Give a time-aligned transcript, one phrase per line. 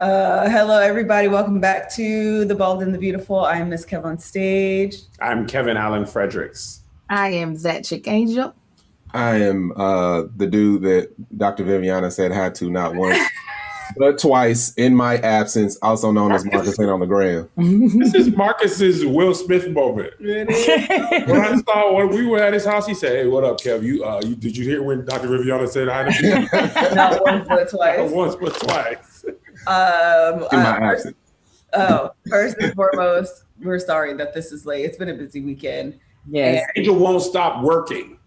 [0.00, 1.28] Uh, hello, everybody.
[1.28, 3.44] Welcome back to The Bald and the Beautiful.
[3.44, 4.96] I'm Miss Kev on stage.
[5.20, 6.80] I'm Kevin Allen Fredericks.
[7.10, 8.54] I am that chick angel.
[9.12, 11.64] I am uh, the dude that Dr.
[11.64, 13.22] Viviana said hi to not once,
[13.98, 17.50] but twice in my absence, also known as Marcus Ain't on the gram.
[17.58, 20.14] This is Marcus's Will Smith moment.
[20.18, 23.82] when I saw when we were at his house, he said, "Hey, what up, Kev?
[23.82, 25.28] You, uh, you did you hear when Dr.
[25.28, 26.48] Viviana said hi to me?
[26.94, 27.98] Not once, but twice.
[27.98, 29.09] Not once, but twice."
[29.66, 31.16] Um, In my uh, absence.
[31.74, 34.84] oh, first and foremost, we're sorry that this is late.
[34.84, 35.98] It's been a busy weekend.
[36.28, 36.66] yes.
[36.76, 38.18] Angel won't stop working.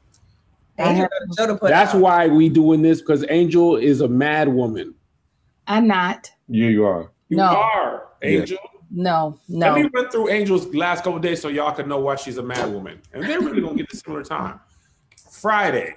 [0.80, 2.02] Angel have- got a show to put That's out.
[2.02, 4.94] why we doing this because Angel is a mad woman.
[5.68, 6.30] I'm not.
[6.48, 7.12] Yeah, you are.
[7.30, 7.46] You No.
[7.46, 8.58] are Angel.
[8.96, 9.74] No, no.
[9.74, 12.44] Let me run through Angel's last couple days so y'all can know why she's a
[12.44, 14.60] mad woman, and they're really gonna get the similar time.
[15.32, 15.96] Friday,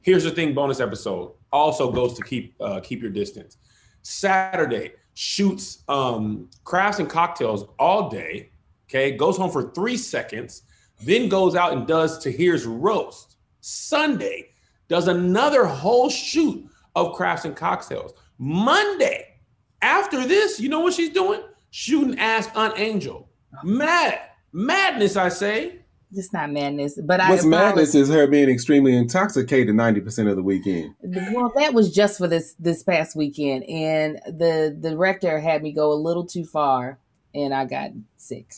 [0.00, 3.58] here's the thing: bonus episode also goes to keep uh, keep your distance.
[4.02, 8.50] Saturday shoots um, crafts and cocktails all day.
[8.88, 10.62] Okay, goes home for three seconds,
[11.02, 13.36] then goes out and does Tahir's roast.
[13.60, 14.50] Sunday
[14.88, 18.12] does another whole shoot of crafts and cocktails.
[18.38, 19.40] Monday,
[19.80, 21.40] after this, you know what she's doing?
[21.70, 23.28] Shooting Ask Aunt Angel.
[23.62, 24.20] Mad.
[24.52, 25.81] Madness, I say.
[26.14, 27.30] It's not madness, but I.
[27.30, 30.94] What's madness is her being extremely intoxicated 90% of the weekend.
[31.02, 35.72] Well, that was just for this this past weekend, and the the director had me
[35.72, 36.98] go a little too far,
[37.34, 38.52] and I got sick.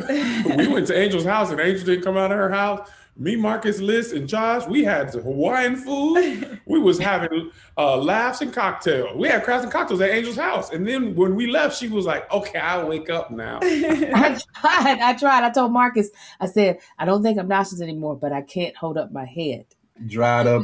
[0.08, 2.88] we went to Angel's house and Angel didn't come out of her house.
[3.16, 6.58] Me, Marcus, Liz, and Josh, we had the Hawaiian food.
[6.66, 9.16] We was having uh, laughs and cocktails.
[9.16, 10.70] We had crafts and cocktails at Angel's house.
[10.70, 13.58] And then when we left, she was like, okay, I'll wake up now.
[13.62, 15.00] I tried.
[15.00, 15.42] I tried.
[15.42, 16.10] I told Marcus.
[16.38, 19.66] I said I don't think I'm nauseous anymore, but I can't hold up my head.
[20.06, 20.62] Dried up,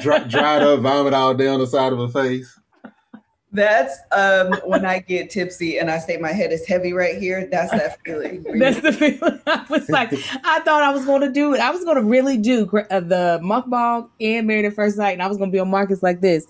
[0.00, 2.58] dry, dried up, vomit all down the side of her face.
[3.54, 7.46] That's um, when I get tipsy and I say my head is heavy right here.
[7.50, 8.44] That's that feeling.
[8.58, 9.40] That's the feeling.
[9.46, 10.10] I was like,
[10.44, 11.60] I thought I was going to do it.
[11.60, 15.12] I was going to really do cr- uh, the mukbang and Married at First Sight,
[15.12, 16.46] and I was going to be on Marcus like this.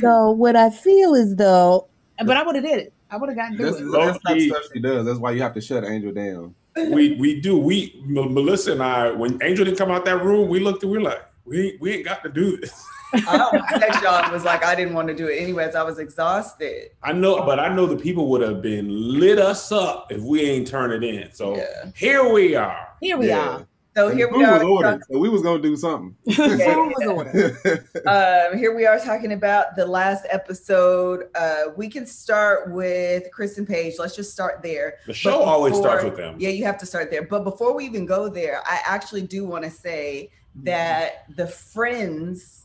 [0.00, 1.88] So what I feel is though,
[2.24, 2.92] but I would have did it.
[3.12, 3.92] I would have gotten through That's, it.
[3.92, 5.06] that's not stuff she does.
[5.06, 6.54] That's why you have to shut Angel down.
[6.76, 7.58] we we do.
[7.58, 10.90] We M- Melissa and I, when Angel didn't come out that room, we looked and
[10.90, 12.84] we're like, we, we ain't got to do this.
[13.12, 15.74] I almost text y'all and was like, I didn't want to do it anyways.
[15.74, 16.90] I was exhausted.
[17.02, 20.42] I know, but I know the people would have been lit us up if we
[20.42, 21.32] ain't turn it in.
[21.32, 21.90] So Yeah.
[21.94, 22.88] here we are.
[23.00, 23.48] Here we Yeah.
[23.48, 23.66] are.
[23.96, 24.54] So And here we are.
[24.54, 26.14] was ordered, so we was gonna do something.
[26.32, 27.58] Food was ordered.
[28.06, 31.24] Um, here we are talking about the last episode.
[31.34, 33.94] Uh, we can start with Chris and Paige.
[33.98, 34.94] Let's just start there.
[35.06, 36.36] The show But always starts with them.
[36.38, 37.22] Yeah, you have to start there.
[37.22, 40.30] But before we even go there, I actually do want to say
[40.62, 42.59] that the friends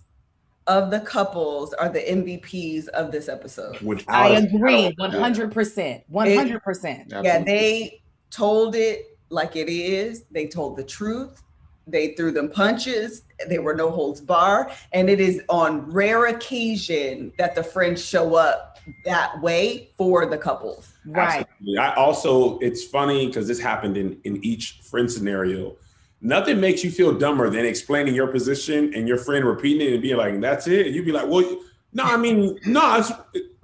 [0.67, 3.79] of the couples are the MVPs of this episode.
[3.81, 7.13] Without I a agree, shadow one hundred percent, one hundred percent.
[7.23, 10.23] Yeah, they told it like it is.
[10.31, 11.41] They told the truth.
[11.87, 13.23] They threw them punches.
[13.47, 14.71] There were no holds bar.
[14.91, 20.37] And it is on rare occasion that the friends show up that way for the
[20.37, 20.93] couples.
[21.05, 21.45] Right.
[21.47, 21.77] Absolutely.
[21.77, 25.75] I also, it's funny because this happened in in each friend scenario.
[26.21, 30.01] Nothing makes you feel dumber than explaining your position and your friend repeating it and
[30.01, 31.59] being like, "That's it." And you'd be like, "Well,
[31.93, 33.11] no, I mean, no, it's,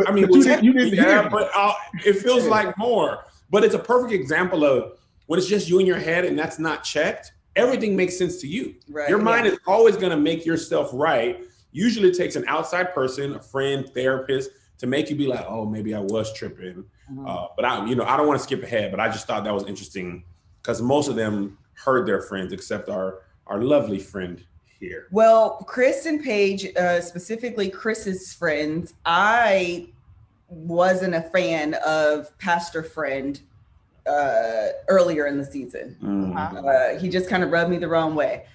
[0.08, 1.30] I mean, But you didn't- you didn't yeah, hear me.
[1.32, 1.74] but uh,
[2.06, 3.20] it feels like more."
[3.50, 4.98] But it's a perfect example of
[5.28, 7.32] when it's just you in your head and that's not checked.
[7.56, 8.76] Everything makes sense to you.
[8.90, 9.10] Right.
[9.10, 11.44] Your mind is always going to make yourself right.
[11.74, 15.66] Usually, it takes an outside person, a friend, therapist, to make you be like, "Oh,
[15.66, 17.28] maybe I was tripping." Mhm.
[17.28, 19.44] Uh, but I, you know, I don't want to skip ahead, but I just thought
[19.46, 20.24] that was interesting
[20.62, 24.44] because most of them heard their friends, except our our lovely friend
[24.80, 25.08] here.
[25.12, 29.90] Well, Chris and Paige, uh, specifically Chris's friends, I
[30.48, 33.40] wasn't a fan of Pastor Friend
[34.08, 36.34] uh, earlier in the season.
[36.36, 36.68] Uh-huh.
[36.68, 38.46] Uh, he just kind of rubbed me the wrong way.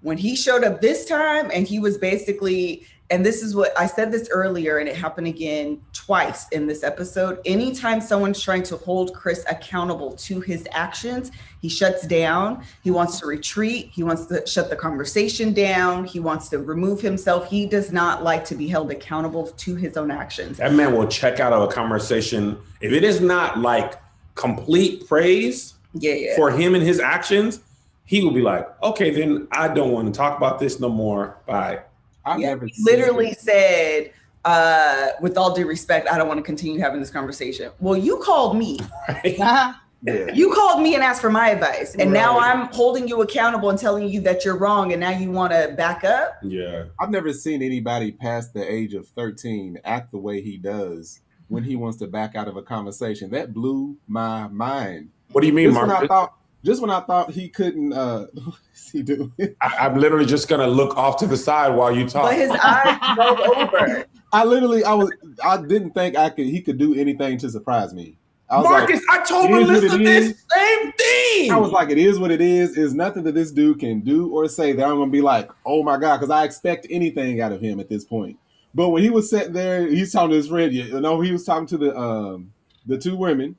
[0.00, 3.86] When he showed up this time, and he was basically, and this is what I
[3.86, 7.38] said this earlier, and it happened again twice in this episode.
[7.44, 11.30] Anytime someone's trying to hold Chris accountable to his actions,
[11.62, 12.64] he shuts down.
[12.82, 13.90] He wants to retreat.
[13.92, 16.04] He wants to shut the conversation down.
[16.04, 17.48] He wants to remove himself.
[17.48, 20.58] He does not like to be held accountable to his own actions.
[20.58, 23.94] That man will check out of a conversation if it is not like
[24.34, 26.36] complete praise Yeah, yeah.
[26.36, 27.60] for him and his actions.
[28.04, 31.36] He will be like, "Okay, then I don't want to talk about this no more."
[31.46, 31.80] Bye.
[32.26, 34.12] I've Yeah, never he seen literally said,
[34.44, 37.70] uh, with all due respect, I don't want to continue having this conversation.
[37.80, 38.78] Well, you called me.
[39.08, 39.72] Uh-huh.
[40.02, 40.30] Yeah.
[40.32, 41.96] You called me and asked for my advice.
[41.96, 44.92] And now I'm holding you accountable and telling you that you're wrong.
[44.92, 46.36] And now you want to back up.
[46.42, 46.84] Yeah.
[47.00, 51.64] I've never seen anybody past the age of 13 act the way he does when
[51.64, 53.30] he wants to back out of a conversation.
[53.30, 55.10] That blew my mind.
[55.32, 56.32] What do you mean, Just I Mark?
[56.66, 59.32] Thought, just when I thought he couldn't, uh, what's he doing?
[59.60, 62.24] I, I'm literally just gonna look off to the side while you talk.
[62.24, 64.06] But his eyes rolled over.
[64.32, 65.10] I literally, I was,
[65.44, 68.18] I didn't think I could, he could do anything to surprise me.
[68.48, 70.44] I was like, Marcus, I told it is what Melissa this is.
[70.52, 71.50] same thing.
[71.50, 72.76] I was like, it is what it is.
[72.76, 75.82] Is nothing that this dude can do or say that I'm gonna be like, oh
[75.82, 78.38] my god, because I expect anything out of him at this point.
[78.72, 80.72] But when he was sitting there, he's talking to his friend.
[80.72, 82.52] You know, he was talking to the um
[82.86, 83.56] the two women.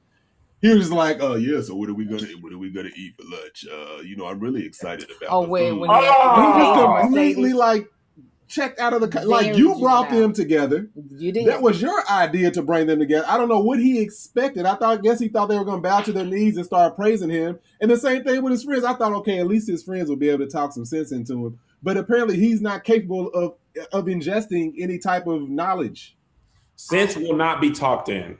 [0.61, 2.89] He was just like, "Oh yeah, so what are we gonna what are we gonna
[2.95, 3.65] eat for lunch?
[3.71, 5.95] Uh, you know, I'm really excited about." Oh the wait, food." when Oh!
[5.95, 7.87] he he just completely like
[8.47, 10.21] checked out of the co- like you brought juvenile.
[10.21, 10.89] them together.
[11.11, 11.47] you did.
[11.47, 13.25] That was your idea to bring them together.
[13.27, 14.65] I don't know what he expected.
[14.65, 16.65] I thought, I guess he thought they were going to bow to their knees and
[16.65, 17.59] start praising him.
[17.81, 18.83] And the same thing with his friends.
[18.85, 21.45] I thought, okay, at least his friends would be able to talk some sense into
[21.45, 21.59] him.
[21.83, 23.55] But apparently, he's not capable of
[23.91, 26.17] of ingesting any type of knowledge.
[26.77, 28.37] Sense will not be talked in.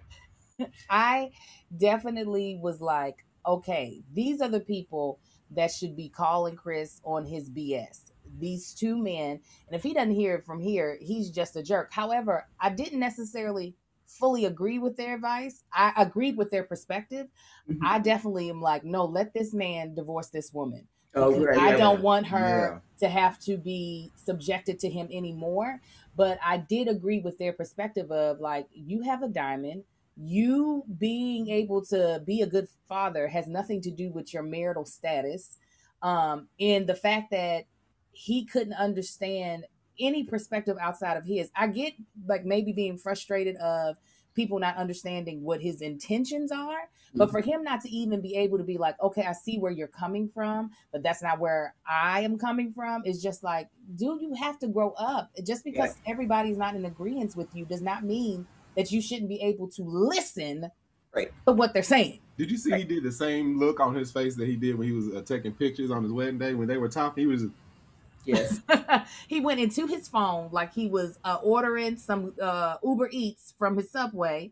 [0.90, 1.31] I
[1.75, 5.19] definitely was like, okay, these are the people
[5.52, 8.12] that should be calling Chris on his BS.
[8.40, 11.92] These two men, and if he doesn't hear it from here, he's just a jerk.
[11.94, 13.75] However, I didn't necessarily
[14.06, 15.64] fully agree with their advice.
[15.72, 17.28] I agreed with their perspective.
[17.70, 17.80] Mhm.
[17.84, 20.88] I definitely am like, no, let this man divorce this woman.
[21.16, 21.58] Oh, right.
[21.58, 21.78] I yeah.
[21.78, 25.81] don't want her to have to be subjected to him anymore.
[26.16, 29.84] But I did agree with their perspective of like, you have a diamond.
[30.19, 34.86] You being able to be a good father has nothing to do with your marital
[34.86, 35.58] status.
[36.02, 37.66] Um, and the fact that
[38.12, 39.66] he couldn't understand
[40.00, 41.50] any perspective outside of his.
[41.56, 41.94] I get
[42.28, 43.98] like maybe being frustrated of
[44.36, 48.60] people not understanding what his intentions are, but for him not to even be able
[48.60, 52.22] to be like, okay, I see where you're coming from, but that's not where I
[52.22, 55.31] am coming from, is just like, dude, you have to grow up.
[55.44, 58.46] Just because everybody's not in agreement with you does not mean
[58.77, 60.69] that you shouldn't be able to listen
[61.13, 61.31] Right.
[61.47, 62.19] to what they're saying.
[62.38, 64.88] Did you see he did the same look on his face that he did when
[64.88, 67.21] he was uh, taking pictures on his wedding day when they were talking?
[67.24, 67.45] He was
[68.25, 68.59] Yes.
[69.27, 73.77] he went into his phone like he was uh, ordering some uh, Uber Eats from
[73.77, 74.51] his Subway,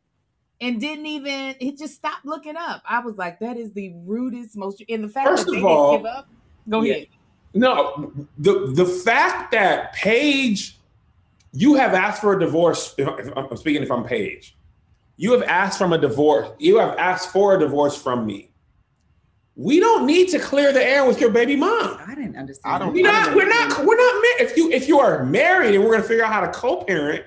[0.62, 1.56] and didn't even.
[1.60, 2.82] He just stopped looking up.
[2.88, 4.80] I was like, that is the rudest, most.
[4.88, 6.28] in the fact First that they of all- didn't give up.
[6.70, 6.94] Go Yeah.
[6.94, 7.08] ahead.
[7.54, 10.78] No, the the fact that Paige,
[11.56, 12.94] you have asked for a divorce.
[12.98, 14.58] If, if I'm speaking, if I'm Paige,
[15.18, 16.50] you have asked from a divorce.
[16.60, 18.52] You have asked for a divorce from me.
[19.56, 21.98] We don't need to clear the air with your baby mom.
[22.06, 22.76] I didn't understand.
[22.76, 23.34] I don't- We're not.
[23.36, 23.86] We're not.
[23.86, 24.14] We're not.
[24.14, 27.24] mar- If you if you are married and we're gonna figure out how to co-parent,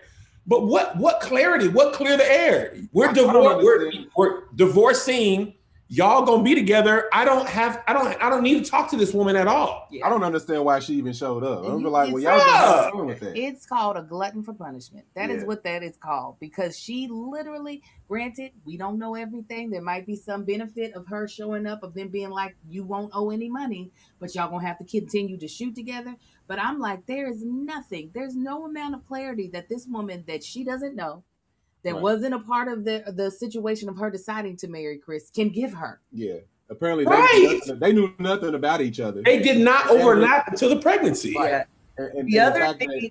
[0.46, 1.69] but what what clarity?
[1.69, 2.76] What clear the air?
[2.92, 3.64] We're I- I don't divorced.
[3.64, 5.54] We're, we're divorcing.
[5.90, 7.08] Y'all gonna be together.
[7.14, 7.82] I don't have.
[7.88, 8.08] I don't.
[8.23, 9.88] I don't need to talk to this woman at all.
[9.90, 10.06] Yeah.
[10.06, 11.64] I don't understand why she even showed up.
[11.64, 13.37] I'm You- like, well, it's- y'all just doing with that.
[13.38, 15.06] It's called a glutton for punishment.
[15.14, 15.46] That is Yeah.
[15.46, 19.70] what that is called because she literally, granted, we don't know everything.
[19.70, 23.11] There might be some benefit of her showing up, of them being like, you won't
[23.14, 26.14] owe any money, but y'all gonna have to continue to shoot together.
[26.46, 30.44] But I'm like, there is nothing, there's no amount of clarity that this woman that
[30.44, 31.23] she doesn't know,
[31.84, 32.02] that Right.
[32.02, 35.72] wasn't a part of the the situation of her deciding to marry Chris, can give
[35.72, 36.00] her.
[36.12, 36.36] Yeah.
[36.70, 37.32] Apparently, they, Right.
[37.34, 39.22] knew nothing, they knew nothing about each other.
[39.25, 41.30] They did not overlap until the pregnancy.
[41.34, 41.64] Yeah.
[41.96, 43.10] And- and- The and other fact that-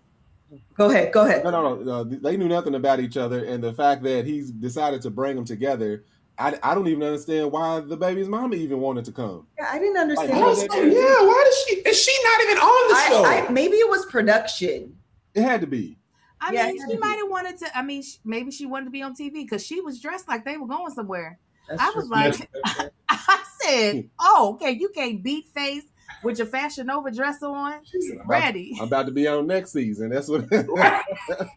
[0.75, 1.11] Go ahead.
[1.11, 1.43] Go ahead.
[1.43, 1.91] No, no, no, no.
[2.01, 5.35] Uh, they knew nothing about each other, and the fact that he's decided to bring
[5.35, 6.05] them together,
[6.37, 9.47] I, I don't even understand why the baby's mama even wanted to come.
[9.57, 10.31] Yeah, I didn't understand.
[10.31, 11.01] Like, Also, yeah.
[11.25, 11.75] Why does she?
[11.81, 13.23] Is she not even on the show?
[13.25, 14.95] I, I, maybe it was production.
[15.33, 15.96] It had to be.
[16.39, 17.77] I Yeah, mean, it she might have wanted to.
[17.77, 20.45] I mean, sh- maybe she wanted to be on TV because she was dressed like
[20.45, 21.39] they were going somewhere.
[21.69, 22.49] That's I was like,
[23.09, 25.83] I said, "Oh, okay, you can't beat face
[26.23, 30.09] with your Fashion Nova dress on, She's ready." I'm about to be on next season.
[30.09, 30.45] That's what.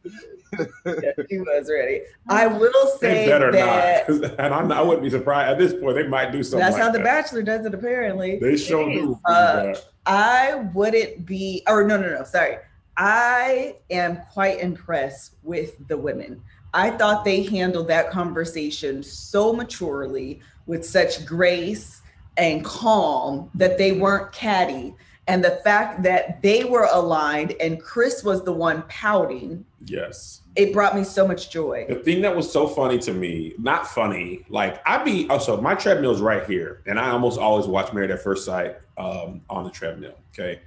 [0.85, 2.01] Yeah, she was ready.
[2.29, 4.21] I will they say better that not.
[4.21, 5.95] 'cause- And I'm, I wouldn't be surprised at this point.
[5.95, 6.59] They might do something.
[6.59, 6.99] that's like how The.
[6.99, 7.73] Bachelor does it.
[7.73, 9.19] Apparently, They show It do.
[9.27, 9.75] Uh,
[10.07, 12.57] I wouldn't be, or no, no, no, sorry.
[13.01, 16.43] I am quite impressed with the women.
[16.75, 22.03] I thought they handled that conversation so maturely with such grace
[22.37, 24.95] and calm that they weren't catty.
[25.29, 30.43] And the fact that they were aligned and Chris was the one pouting, yes.
[30.55, 31.87] it brought me so much joy.
[31.89, 35.75] The thing that was so funny to me, not funny, like I be also my
[35.75, 39.71] treadmill's right here, and I almost always watch Married at First Sight um, on the
[39.71, 40.19] treadmill.
[40.35, 40.61] Okay,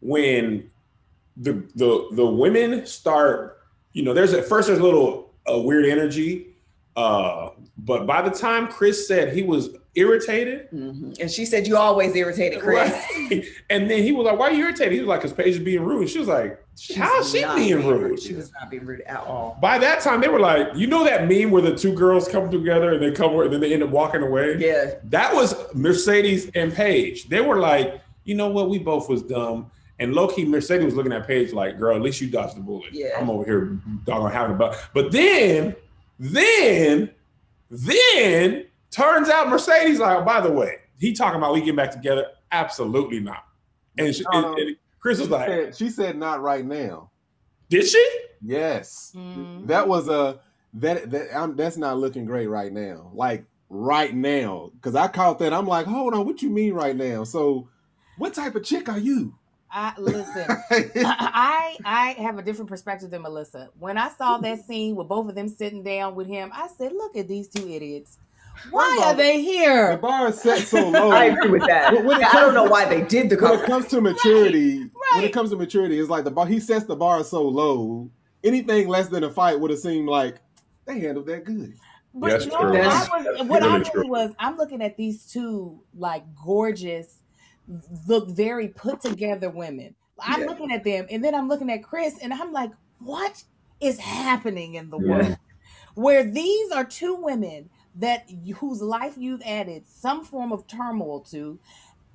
[0.00, 0.70] when
[1.40, 3.58] the the the women start,
[3.92, 6.46] you know, there's at first there's a little uh, weird energy.
[6.96, 11.18] Uh, but by the time Chris said he was irritated, Mhm.
[11.20, 13.44] And she said, "You always irritated, Chris." right?
[13.70, 15.58] and then he was like, "Why are you irritated?" He was like, "Cause Paige is
[15.60, 16.62] being rude." She was like,
[16.96, 19.56] "How is she being rude?" She was not being rude at all.
[19.62, 22.50] By that time, they were like, you know that meme where the two girls come
[22.50, 24.56] together and they come and then they end up walking away.
[24.58, 27.28] Yeah, That was Mercedes and Paige.
[27.28, 28.68] They were like, you know what?
[28.68, 29.70] We both was dumb.
[30.00, 32.60] And low key, Mercedes was looking at Paige like, girl, at least you dodged the
[32.62, 32.92] bullet.
[32.92, 33.10] Yeah.
[33.20, 34.88] I'm over here doggone having a butt.
[34.94, 35.76] But then,
[36.18, 37.10] then,
[37.70, 41.90] then turns out Mercedes like, oh, by the way, he talking about we getting back
[41.90, 42.26] together.
[42.52, 43.44] Absolutely not.
[43.98, 44.52] And, she, No, no.
[44.56, 47.10] and- and Chris was She like, said, she said not right now.
[47.70, 48.06] did she?
[48.42, 49.12] Yes.
[49.16, 49.66] Mhm.
[49.66, 50.40] That was a
[50.74, 53.10] that that I'm, that's not looking great right now.
[53.14, 55.52] Like right now, because I caught that.
[55.54, 57.24] I'm like, hold on, what you mean right now?
[57.24, 57.68] So,
[58.18, 59.34] what type of chick are you?
[59.72, 60.44] I listen.
[61.06, 63.70] I I have a different perspective than Melissa.
[63.78, 66.92] When I saw that scene with both of them sitting down with him, I said,
[66.92, 68.18] "Look at these two idiots.
[68.70, 71.10] Why are they here?" the bar is set so low.
[71.10, 71.92] I agree with that.
[71.94, 74.78] When- when it I don't know why they did the when it comes to maturity,
[74.78, 75.24] when right.
[75.24, 76.46] it comes to maturity, it's like the bar.
[76.46, 78.10] He sets the bar so low.
[78.42, 80.40] Anything less than a fight would have seemed like
[80.86, 81.74] they handled that good.
[82.12, 82.80] But That's no, true.
[82.80, 87.19] I was, what I really was, I'm looking at these two like gorgeous,
[88.06, 89.94] look very put together women.
[90.18, 90.46] I'm Yeah.
[90.46, 93.44] looking at them, and then I'm looking at Chris, and I'm like, what
[93.80, 95.08] is happening in the Yeah.
[95.08, 95.38] world?
[95.94, 101.58] Where these are two women that whose life you've added some form of turmoil to,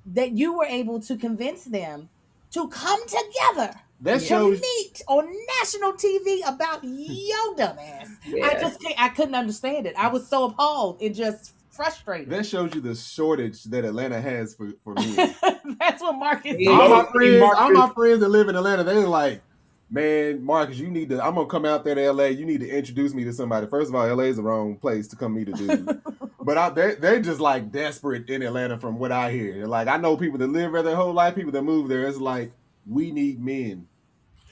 [0.05, 2.09] that you were able to convince them
[2.51, 5.27] to come together That to shows meet on
[5.59, 6.93] national TV about hmm.
[6.97, 8.09] your dumb ass.
[8.43, 9.95] I just can't, I couldn't understand it.
[9.97, 12.29] I was so appalled It just frustrated.
[12.29, 15.35] that shows you the shortage that Atlanta has for for men.
[15.79, 16.71] That's what Marcus Yeah.
[16.71, 16.89] all said.
[16.89, 19.41] my Low-key, friends, all my friends that live in Atlanta, they're like,
[19.89, 21.23] man, Marcus, you need to.
[21.23, 22.25] I'm gonna come out there to LA.
[22.25, 23.67] You need to introduce me to somebody.
[23.67, 26.01] First of all, LA is the wrong place to come meet a dude.
[26.41, 29.65] but I, they they're just like desperate in Atlanta, from what I hear.
[29.67, 32.07] Like, I know people that live there their whole life, people that move there.
[32.07, 32.51] It's like
[32.87, 33.87] we need men.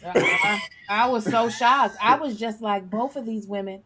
[0.05, 1.95] Uh, I, I was so shocked.
[2.01, 3.83] I was just like, both of these women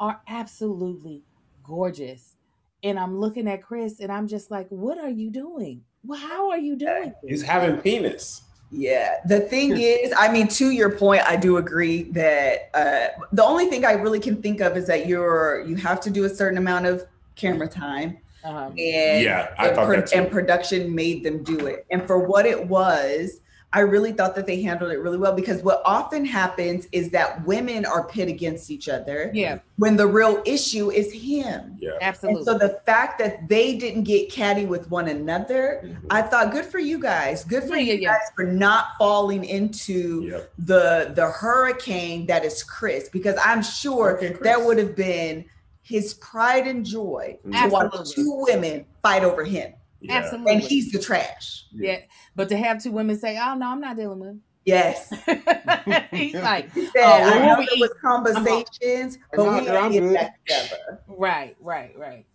[0.00, 1.24] are absolutely
[1.62, 2.36] gorgeous.
[2.82, 5.82] And I'm looking at Chris and I'm just like, what are you doing?
[6.04, 7.12] Well, how are you doing?
[7.26, 8.42] He's having penis.
[8.70, 9.16] Yeah.
[9.26, 13.66] The thing is, I mean, to your point, I do agree that uh, the only
[13.66, 16.58] thing I really can think of is that you're you have to do a certain
[16.58, 17.04] amount of
[17.34, 18.66] camera time, Uh-huh.
[18.68, 18.76] and
[19.24, 20.18] Yeah, I and, thought pro- that too.
[20.18, 21.84] and production made them do it.
[21.90, 25.62] And for what it was, I really thought that they handled it really well because
[25.62, 30.42] what often happens is that women are pit against each other Yeah, when the real
[30.46, 31.76] issue is him.
[31.78, 31.90] Yeah.
[32.00, 32.38] absolutely.
[32.40, 35.96] And so the fact that they didn't get catty with one another, Mhm.
[36.08, 37.44] I thought good for you guys.
[37.44, 38.12] Good for Yeah, you yeah, yeah.
[38.14, 40.50] guys for not falling into Yep.
[40.60, 45.44] the the hurricane that is Chris because I'm sure Okay, that would have been
[45.82, 47.62] his pride and joy Mhm.
[47.64, 49.74] to watch two women fight over him.
[50.00, 50.14] Yeah.
[50.18, 50.52] Absolutely.
[50.54, 51.64] And he's the trash.
[51.72, 52.00] yeah.
[52.36, 55.10] But to have two women say, oh, no, I'm not dealing with Yes.
[55.24, 55.42] him.
[56.12, 59.90] He's like, He said, Oh, I know we there was conversations, but we girl, I'm
[59.92, 61.00] gotta get back together.
[61.08, 62.26] right, right, right.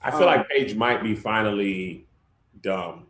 [0.00, 2.06] I feel like Paige might be finally
[2.62, 3.06] dumb.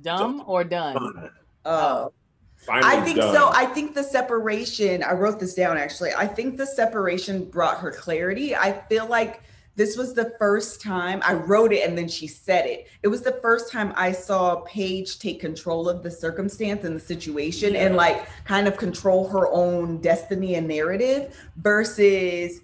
[0.00, 1.30] Dumb or done?
[1.64, 2.08] Uh,
[2.56, 3.34] Finally I think done.
[3.34, 3.50] so.
[3.52, 6.12] I think the separation, I wrote this down actually.
[6.16, 8.54] I think the separation brought her clarity.
[8.54, 9.42] I feel like
[9.74, 12.88] this was the first time I wrote it and then she said it.
[13.02, 17.00] It was the first time I saw Paige take control of the circumstance and the
[17.00, 22.60] situation and like kind of control her own destiny and narrative versus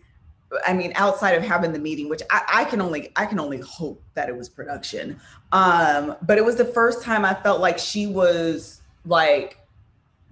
[0.66, 3.58] I mean, outside of having the meeting, which I, I can only I can only
[3.58, 5.20] hope that it was production.
[5.52, 9.58] Um, but it was the first time I felt like she was like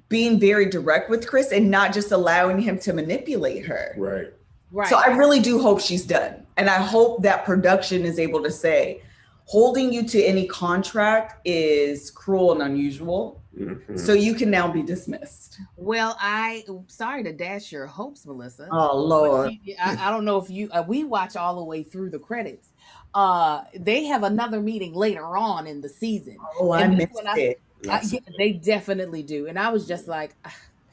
[0.08, 3.94] being very direct with Chris and not just allowing him to manipulate her.
[3.98, 4.32] right.
[4.70, 4.88] Right.
[4.88, 6.46] So I really do hope she's done.
[6.56, 9.02] And I hope that production is able to say,
[9.44, 13.40] holding you to any contract is cruel and unusual.
[13.56, 13.98] Mhm.
[13.98, 15.58] So you can now be dismissed.
[15.76, 18.68] well, I sorry to dash your hopes, Melissa.
[18.70, 19.52] Oh Lord.
[19.80, 22.68] I, I don't know if you uh, we watch all the way through the credits.
[23.14, 26.36] Uh, they have another meeting later on in the season.
[26.60, 27.60] Oh, I and this missed I- it.
[27.88, 30.34] I, yeah, they definitely do, and I was just like,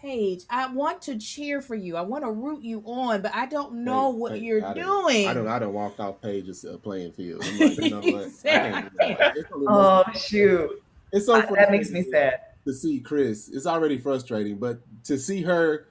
[0.03, 1.95] "Ah, Paige, I want to cheer for you.
[1.95, 4.73] I want to root you on, but I don't know Hey, what hey, you're I
[4.73, 5.27] doing.
[5.27, 5.47] I don't.
[5.47, 7.43] I don't walked off pages uh, playing field.
[7.43, 8.27] I'm like, you know what?
[8.45, 9.37] I can't do that.
[9.37, 10.83] It's only Oh shoot.
[11.11, 12.41] It's so I- that makes me sad.
[12.65, 13.49] to see Chris.
[13.49, 15.87] It's already frustrating, but to see her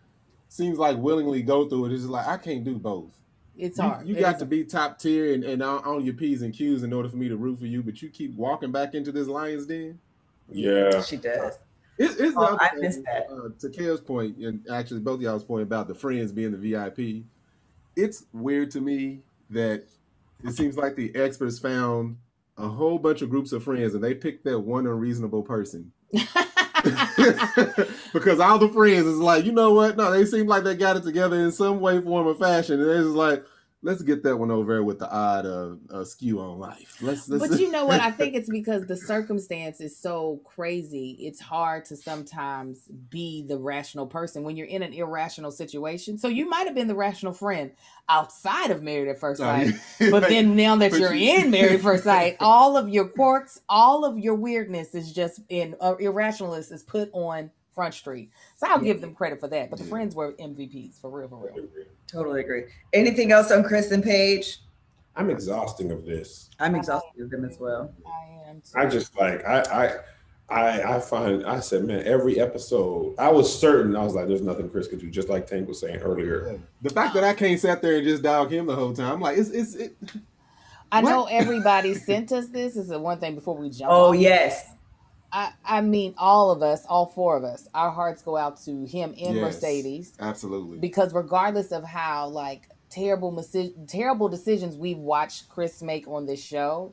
[0.49, 1.93] seems like willingly go through it.
[1.93, 3.11] It's just like I can't do both.
[3.57, 4.07] It's You, hard.
[4.09, 6.83] you It got to be top tier and, and on, on your p's and q's
[6.83, 9.29] in order for me to root for you, but you keep walking back into this
[9.29, 9.99] lion's den.
[10.51, 11.03] Yeah.
[11.03, 11.59] She does.
[11.99, 13.29] It, it's Oh, I thing, missed that.
[13.31, 16.59] Uh, to Kale's point, and actually both of y'all's point about the friends being the
[16.59, 17.25] VIP.
[17.97, 19.21] it's weird to me
[19.51, 19.85] that
[20.45, 22.17] it seems like the experts found
[22.59, 25.93] a whole bunch of groups of friends and they picked that one unreasonable person.
[28.13, 29.97] because all the friends is like, you know what?
[29.97, 32.81] No, they seem like they got it together in some way, form, or fashion.
[32.81, 33.45] And it's like,
[33.85, 36.97] let's get that one over with the odd uh, uh, skew on life.
[37.01, 38.01] Let's, let's but you know what?
[38.01, 41.17] I think it's because the circumstance is so crazy.
[41.21, 46.17] It's hard to sometimes be the rational person when you're in an irrational situation.
[46.17, 47.73] So you might have been the rational friend
[48.09, 52.05] outside of Married at First Sight, but then now that you're in Married at First
[52.05, 56.83] Sight, all of your quirks, all of your weirdness is just in uh, irrationalness is
[56.85, 58.31] put on Front Street.
[58.57, 59.71] So I'll give them credit for that.
[59.71, 61.67] But the friends were MVPs for real, for real.
[62.07, 62.65] Totally agree.
[62.93, 64.59] Anything else on Chris and Paige?
[65.17, 66.51] I'm exhausting of this.
[66.59, 67.93] I'm exhausted of them as well.
[68.07, 68.63] I am.
[68.75, 69.99] I just like I I
[70.49, 74.43] I I find I said, man, every episode, I was certain I was like, there's
[74.43, 76.59] nothing Chris could do, just like Tank was saying earlier.
[76.83, 79.21] The fact that I can't sit there and just dog him the whole time, I'm
[79.21, 79.97] like, it's it's it.
[80.91, 81.11] I What?
[81.11, 82.77] know everybody sent us this.
[82.77, 83.91] Is the one thing before we jump.
[83.91, 84.17] Oh off.
[84.17, 84.72] yes.
[85.33, 88.85] I, I mean, all of us, all four of us, our hearts go out to
[88.85, 89.43] him and Yes.
[89.43, 90.79] Mercedes Absolutely.
[90.79, 96.43] because regardless of how like terrible misi- terrible decisions we've watched Chris make on this
[96.43, 96.93] show,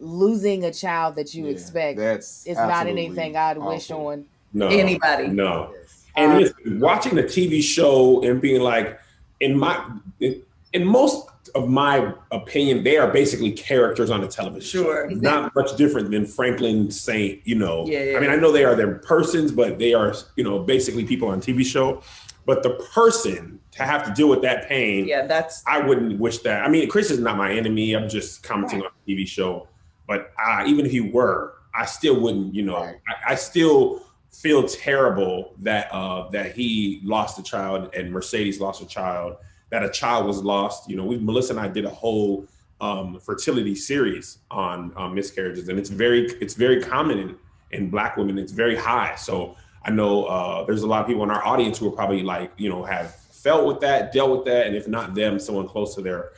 [0.00, 4.26] losing a child that you Yeah, expect that's is not anything I'd wish on.
[4.52, 5.28] No, Anybody.
[5.28, 5.72] No,
[6.16, 8.98] and Uh, listen, watching the TV show and being like,
[9.40, 9.78] in my,
[10.20, 15.08] in, in most of my opinion, they are basically characters on a television Sure.
[15.10, 15.16] show.
[15.16, 17.40] Not much different than Franklin Saint.
[17.44, 18.16] You know, Yeah, yeah.
[18.16, 21.28] I mean, I know they are their persons, but they are, you know, basically people
[21.28, 22.02] on TV show.
[22.46, 26.38] But the person to have to deal with that pain, Yeah, that's I wouldn't wish
[26.40, 26.64] that.
[26.64, 27.94] I mean, Chris is not my enemy.
[27.94, 29.66] I'm just commenting on a TV show.
[30.06, 32.54] But uh, even if he were, I still wouldn't.
[32.54, 32.96] You know, Right.
[33.26, 38.80] I, I still feel terrible that uh, that he lost a child and Mercedes lost
[38.82, 39.36] a child.
[39.70, 40.88] That a child was lost.
[40.88, 42.46] You know, we Melissa and I did a whole
[42.80, 47.36] um, fertility series on um, miscarriages, and it's very it's very common in
[47.72, 48.38] in Black women.
[48.38, 49.14] It's very high.
[49.16, 52.22] So I know uh, there's a lot of people in our audience who are probably
[52.22, 55.68] like you know have felt with that, dealt with that, and if not them, someone
[55.68, 56.30] close to their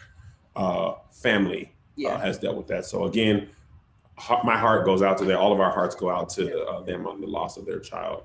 [0.57, 2.11] uh, family yeah.
[2.11, 2.85] uh, has dealt with that.
[2.85, 3.49] So again,
[4.17, 5.39] heart, my heart goes out to them.
[5.39, 8.25] All of our hearts go out to uh, them on the loss of their child.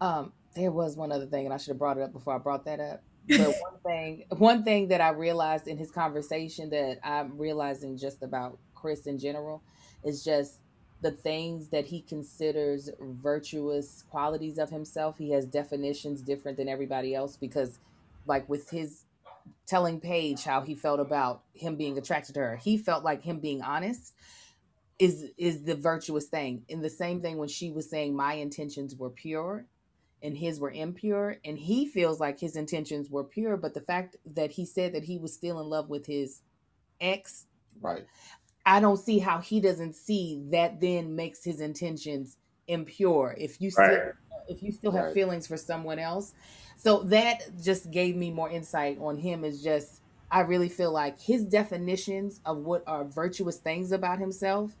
[0.00, 2.38] Um, there was one other thing, and I should have brought it up before I
[2.38, 3.02] brought that up.
[3.28, 8.22] But one thing, one thing that I realized in his conversation that I'm realizing just
[8.22, 9.62] about Chris in general
[10.04, 10.60] is just
[11.00, 15.18] the things that he considers virtuous qualities of himself.
[15.18, 17.78] He has definitions different than everybody else because,
[18.26, 19.04] like with his
[19.66, 23.40] telling Paige how he felt about him being attracted to her, he felt like him
[23.40, 24.14] being honest
[24.98, 26.64] is is the virtuous thing.
[26.70, 29.66] And the same thing when she was saying my intentions were pure
[30.22, 34.16] and his were impure and he feels like his intentions were pure but the fact
[34.24, 36.42] that he said that he was still in love with his
[37.00, 37.46] ex
[37.80, 38.06] Right.
[38.66, 43.70] i don't see how he doesn't see that then makes his intentions impure if you
[43.70, 44.12] still Right.
[44.48, 45.14] if you still have Right.
[45.14, 46.32] feelings for someone else
[46.76, 51.20] so that just gave me more insight on him is just i really feel like
[51.20, 54.76] his definitions of what are virtuous things about himself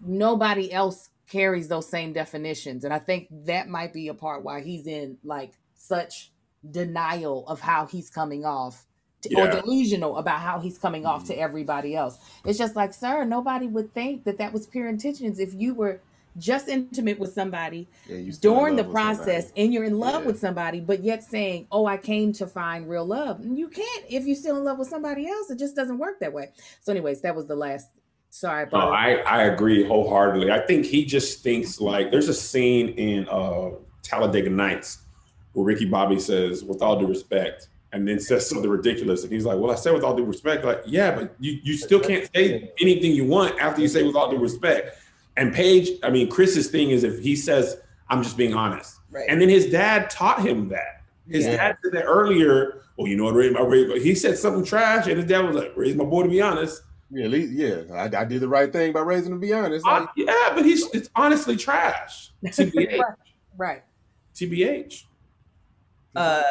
[0.00, 2.84] nobody else carries those same definitions.
[2.84, 6.32] And i think that might be a part why he's in like such
[6.70, 8.86] denial of how he's coming off
[9.22, 11.42] to, or delusional about how he's coming off to mm-hmm.
[11.42, 12.18] everybody else.
[12.44, 16.00] It's just like sir nobody would think that that was pure intentions if you were
[16.38, 19.16] just intimate with somebody Yeah, you still in during the with somebody.
[19.16, 20.28] process and you're in love Yeah.
[20.28, 23.40] with somebody but yet saying oh i came to find real love.
[23.40, 25.50] And you can't if you're still in love with somebody else.
[25.50, 26.50] It just doesn't work that way.
[26.80, 27.88] So anyways that was the last
[28.32, 30.50] sorry but No, I, I agree wholeheartedly.
[30.50, 33.70] I think he just thinks like there's a scene in uh,
[34.02, 35.02] Talladega Nights
[35.52, 39.22] where Ricky Bobby says, with all due respect, and then says something ridiculous.
[39.22, 41.76] And he's like, Well, I said with all due respect, like, yeah, but you, you
[41.76, 44.96] still can't say anything you want after you say with all due respect.
[45.36, 47.76] And Paige, I mean, Chris's thing is if he says,
[48.08, 48.96] I'm just being honest.
[49.10, 49.26] right.
[49.28, 51.02] And then his dad taught him that.
[51.28, 51.56] His Yeah.
[51.56, 52.82] dad said that earlier.
[52.96, 54.02] Well, you know what, raise my raise.
[54.02, 56.82] He said something trash, and his dad was like, "Raise my boy to be honest."
[57.12, 57.82] Yeah, at least, yeah.
[57.94, 59.40] I, I did the right thing by raising him.
[59.40, 62.30] To be honest, like, Uh, yeah, but he's it's honestly trash.
[62.44, 63.00] TBH.
[63.58, 63.82] right
[64.34, 65.04] TBH.
[66.14, 66.42] Uh,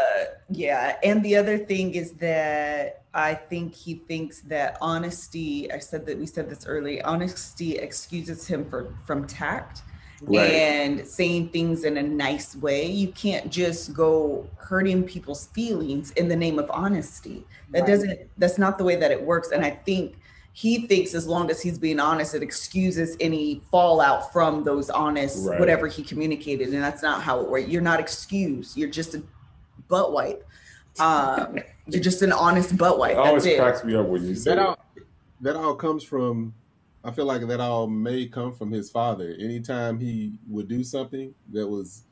[0.49, 0.97] yeah.
[1.03, 6.17] And the other thing is that I think he thinks that honesty, I said that
[6.17, 9.81] we said this early, honesty excuses him for from tact
[10.23, 10.51] Right.
[10.51, 12.85] and saying things in a nice way.
[12.85, 17.43] You can't just go hurting people's feelings in the name of honesty.
[17.71, 17.87] That Right.
[17.87, 19.49] doesn't that's not the way that it works.
[19.51, 20.17] And I think
[20.53, 25.47] he thinks as long as he's being honest, it excuses any fallout from those honest
[25.47, 25.59] Right.
[25.59, 26.69] whatever he communicated.
[26.73, 27.69] And that's not how it works.
[27.69, 28.75] You're not excused.
[28.77, 29.23] You're just a
[29.87, 30.45] butt wipe.
[30.99, 33.13] Um, you're just an honest butt wipe.
[33.13, 33.59] It always That's it.
[33.59, 34.65] cracks me up when you say that that.
[34.67, 34.77] all
[35.41, 36.53] that all comes from
[37.03, 39.35] I feel like that all may come from his father.
[39.39, 42.03] Anytime he would do something that was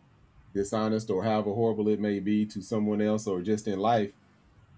[0.56, 4.12] dishonest or however horrible it may be to someone else or just in life,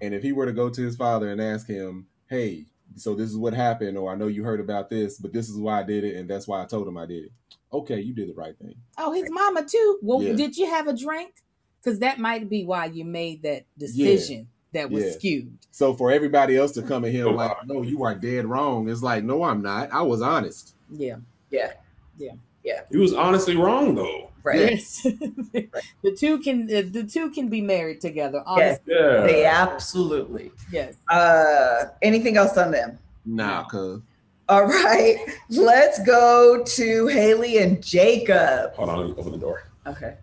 [0.02, 2.65] and if he were to go to his father and ask him, Hey,
[2.96, 5.58] so this is what happened, or I know you heard about this, but this is
[5.58, 7.32] why I did it, and that's why I told him I did it.
[7.74, 8.76] Okay, you did the right thing.
[8.98, 10.00] Oh, his mama too.
[10.02, 10.34] Well, Yeah.
[10.34, 11.36] did you have a drink?
[11.84, 15.12] Because that might be why you made that decision that was Yeah.
[15.12, 15.58] skewed.
[15.72, 17.66] So for everybody else to come at him like.
[17.66, 19.92] No, you are dead wrong, it's like, No, I'm not.
[19.92, 20.76] I was honest.
[20.92, 21.18] Yeah.
[21.50, 21.74] Yeah.
[22.18, 22.34] Yeah.
[22.64, 22.82] Yeah.
[22.92, 24.31] He was honestly wrong though.
[24.44, 24.60] Right.
[24.72, 25.02] Yes.
[26.04, 28.44] the two can the two can be married together.
[28.58, 28.80] Yes.
[28.86, 29.22] Yeah.
[29.22, 30.52] They absolutely.
[30.72, 30.96] Yes.
[31.10, 32.98] Uh, anything else on them?
[33.26, 33.68] Nah, No.
[33.70, 34.02] cuz.
[34.50, 35.16] All right,
[35.50, 38.74] let's go to Haley and Jacob.
[38.74, 39.64] Hold on, open the door.
[39.88, 40.18] Okay,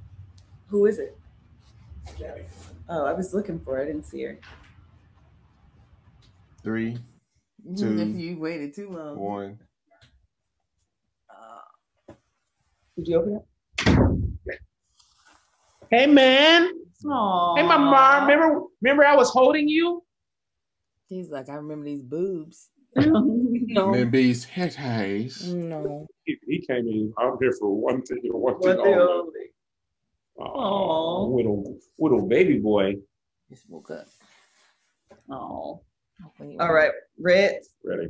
[0.67, 1.17] who is it?
[2.91, 3.79] Oh, I was looking for.
[3.79, 3.83] it.
[3.83, 4.39] I didn't see her.
[6.63, 6.99] Three,
[7.77, 7.99] Two.
[8.01, 9.17] If you waited too long.
[9.19, 9.59] one.
[11.31, 12.13] Uh,
[12.97, 13.43] Did you open it?
[15.91, 16.71] Hey man.
[17.05, 17.57] Aww.
[17.57, 18.29] Hey my mom.
[18.29, 20.03] Remember remember I was holding you?
[21.09, 22.69] he's like, I remember these boobs.
[23.71, 23.91] No.
[23.93, 25.53] Men beast hit haze.
[25.53, 26.07] No.
[26.25, 27.13] He, he came in.
[27.19, 28.93] I'm here for one thing and one thing only.
[28.93, 29.53] only?
[30.39, 32.95] Oh, little little baby boy.
[33.51, 34.07] Just woke up.
[35.31, 35.35] Oh.
[35.35, 35.83] All
[36.41, 37.75] right, he All won't- right, Ritz.
[37.85, 38.09] Ready?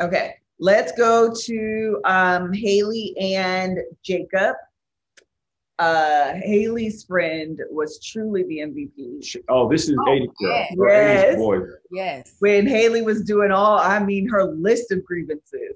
[0.00, 4.56] Okay, let's go to um, Haley and Jacob.
[5.78, 9.36] Uh, Haley's friend was truly the MVP.
[9.48, 10.34] Oh, this is Oh, 80 girl.
[10.40, 10.66] yeah.
[10.78, 11.36] or 80s Yes.
[11.36, 11.60] boy.
[11.90, 12.36] Yes.
[12.38, 15.74] when Haley was doing all, I mean, her list of grievances.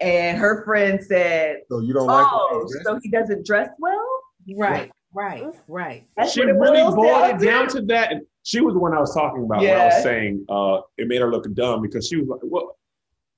[0.00, 3.68] And her friend said, So you don't like Oh, the way so he doesn't dress
[3.78, 4.06] well?
[4.56, 4.90] Right.
[5.14, 5.44] Right.
[5.66, 6.06] Right.
[6.16, 8.12] That's She really boils boiled it down to that.
[8.12, 11.08] And she was the one I was talking about when I was saying uh, it
[11.08, 12.76] made her look dumb because she was like, well,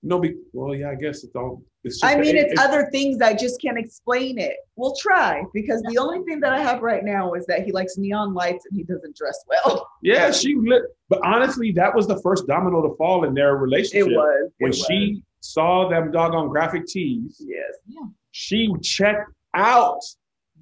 [0.02, 1.62] no, be, well, yeah, I guess it's all.
[1.84, 4.56] It's just I mean, it- it's other things I just can't explain it.
[4.76, 7.96] We'll try because the only thing that I have right now is that he likes
[7.98, 9.88] neon lights and he doesn't dress well.
[10.02, 10.82] yeah, she lit.
[11.08, 14.08] But honestly, that was the first domino to fall in their relationship.
[14.08, 14.50] It was.
[14.58, 14.86] when it was.
[14.86, 17.74] she saw them doggone graphic tees, Yes.
[17.86, 18.06] Yeah.
[18.30, 20.00] she checked out.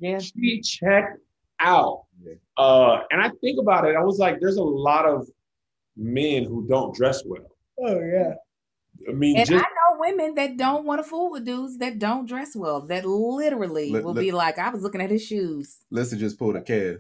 [0.01, 0.19] Yeah.
[0.21, 1.19] She checked
[1.61, 2.05] out.
[2.25, 2.35] Yeah.
[2.57, 5.29] Uh, and I think about it, I was like, there's a lot of
[5.97, 7.51] men who don't dress well.
[7.81, 8.35] Oh, yeah.
[9.09, 11.99] I mean, And just I know women that don't want to fool with dudes that
[11.99, 12.81] don't dress well.
[12.87, 15.77] That literally Let- will let- be like, I was looking at his shoes.
[15.91, 16.97] Listen, just pulled a calf.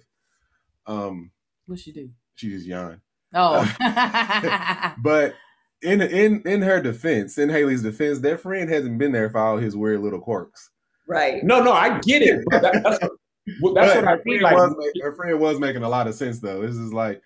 [0.86, 1.30] Um,
[1.66, 2.10] What she do?
[2.34, 3.00] she just yawned.
[3.34, 3.64] Oh.
[5.02, 5.34] But
[5.82, 9.56] in in in her defense, in Haley's defense, their friend hasn't been there for all
[9.58, 10.70] his weird little quirks.
[11.06, 11.42] Right.
[11.44, 12.42] no, no, I get it.
[12.50, 12.98] That, that's
[13.60, 14.40] what, that's But what I her mean.
[14.42, 16.62] Like, was her friend was making a lot of sense though.
[16.62, 17.22] This is like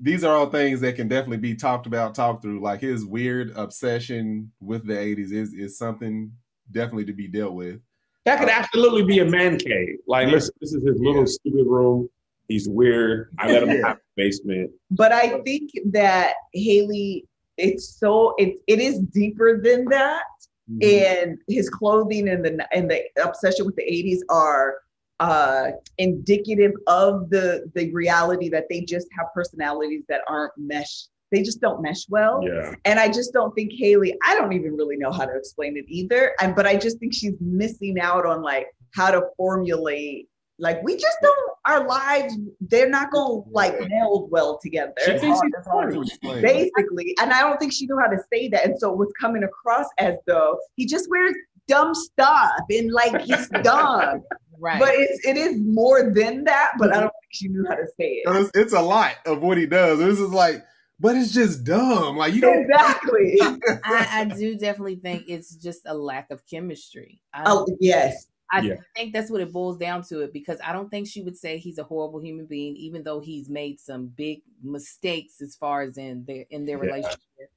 [0.00, 2.60] these are all things that can definitely be talked about, talked through.
[2.60, 6.30] Like his weird obsession with the '80s is is something
[6.72, 7.80] definitely to be dealt with.
[8.24, 9.98] that could uh, absolutely be a man cave.
[10.08, 10.32] Like, Yeah.
[10.34, 11.26] listen, this is his little Yeah.
[11.26, 12.08] stupid room.
[12.48, 13.30] He's weird.
[13.38, 13.86] I let him Yeah.
[13.88, 14.70] have the basement.
[14.90, 17.24] But I think that Haley,
[17.56, 20.24] it's so it, it is deeper than that.
[20.68, 21.22] Mm-hmm.
[21.28, 24.78] and his clothing and the and the obsession with the 80s are
[25.20, 31.42] uh indicative of the the reality that they just have personalities that aren't mesh they
[31.42, 32.40] just don't mesh well.
[32.44, 32.72] Yeah.
[32.84, 35.84] and i just don't think haley i don't even really know how to explain it
[35.88, 36.32] either.
[36.40, 40.94] And but i just think she's missing out on like how to formulate like we
[40.96, 44.92] just don't our lives they're not gonna like meld well together.
[45.04, 45.90] She thinks he's It's hard.
[45.90, 46.06] To funny.
[46.08, 46.42] explain.
[46.42, 48.64] basically and i don't think she knew how to say that.
[48.66, 51.34] And so it was coming across as though he just wears
[51.68, 54.22] dumb stuff and like he's dumb
[54.58, 54.78] right.
[54.80, 57.86] but it's it is more than that but i don't think she knew how to
[57.98, 59.98] say it It's, it's a lot of what he does.
[59.98, 60.64] This is like,
[60.98, 62.16] but it's just dumb.
[62.16, 62.62] Like you don't.
[62.62, 63.38] exactly
[63.84, 67.20] I, I do definitely think it's just a lack of chemistry.
[67.34, 68.74] I, oh yes I Yeah.
[68.94, 71.58] think that's what it boils down to it because I don't think she would say
[71.58, 75.98] he's a horrible human being, even though he's made some big mistakes as far as
[75.98, 76.84] in their in their Yeah.
[76.84, 77.50] relationship.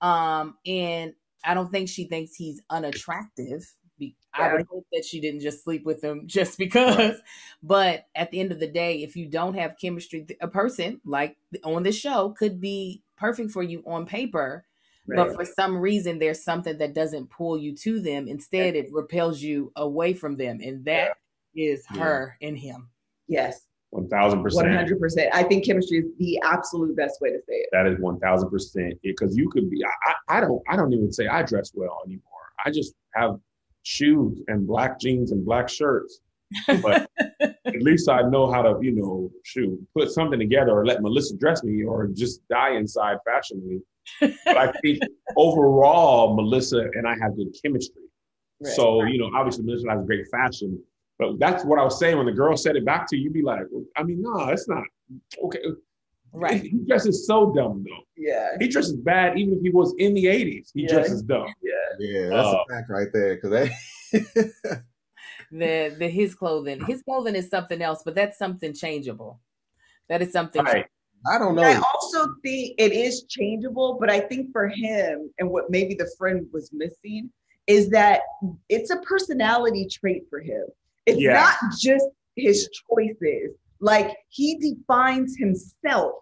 [0.00, 3.64] Um, and I don't think she thinks he's unattractive.
[4.08, 7.16] Be- I would hope that she didn't just sleep with him just because.
[7.62, 11.36] But at the end of the day, if you don't have chemistry, a person like
[11.64, 14.64] on this show could be perfect for you on paper,
[15.06, 19.42] but for some reason there's something that doesn't pull you to them instead it repels
[19.42, 21.10] you away from them and that
[21.56, 22.00] is Yeah.
[22.00, 22.88] her and him
[23.26, 24.68] yes One thousand percent.
[24.68, 28.18] 100% i think chemistry is the absolute best way to say it That is one
[28.20, 28.94] thousand percent.
[29.02, 29.82] Because you could be.
[29.84, 30.62] I, I I don't.
[30.70, 32.46] I don't even say I dress well anymore.
[32.64, 33.38] I just have
[33.82, 36.20] shoes and black jeans and black shirts.
[36.82, 37.08] but
[37.40, 41.36] at least I know how to, you know, shoot, put something together or let Melissa
[41.36, 43.80] dress me or just die inside fashionably.
[44.20, 45.00] But I think
[45.36, 48.02] overall, Melissa and I have good chemistry.
[48.60, 48.72] Right.
[48.74, 50.82] So, you know, obviously Melissa has great fashion.
[51.18, 53.32] But that's what I was saying when the girl said it back to you, you'd
[53.32, 53.62] be like,
[53.96, 54.82] I mean, no, it's not.
[55.44, 55.60] Okay.
[56.32, 56.62] Right.
[56.62, 58.04] He dresses so dumb though.
[58.16, 58.50] Yeah.
[58.58, 60.70] He dresses bad even if he was in the 80s.
[60.74, 60.88] He Yeah.
[60.88, 61.46] dresses dumb.
[61.62, 61.72] Yeah.
[61.98, 63.34] Yeah, that's Uh, a fact right there.
[63.36, 64.82] Because that.
[65.50, 66.82] The the his clothing.
[66.86, 69.38] His clothing is something else, but that's something changeable.
[70.08, 70.86] That is something Right.
[71.30, 71.62] I don't know.
[71.62, 76.10] I also think it is changeable, but I think for him and what maybe the
[76.18, 77.30] friend was missing
[77.66, 78.22] is that
[78.70, 80.64] it's a personality trait for him.
[81.06, 81.34] It's Yeah.
[81.34, 83.52] not just his choices.
[83.82, 86.12] Like he defines himself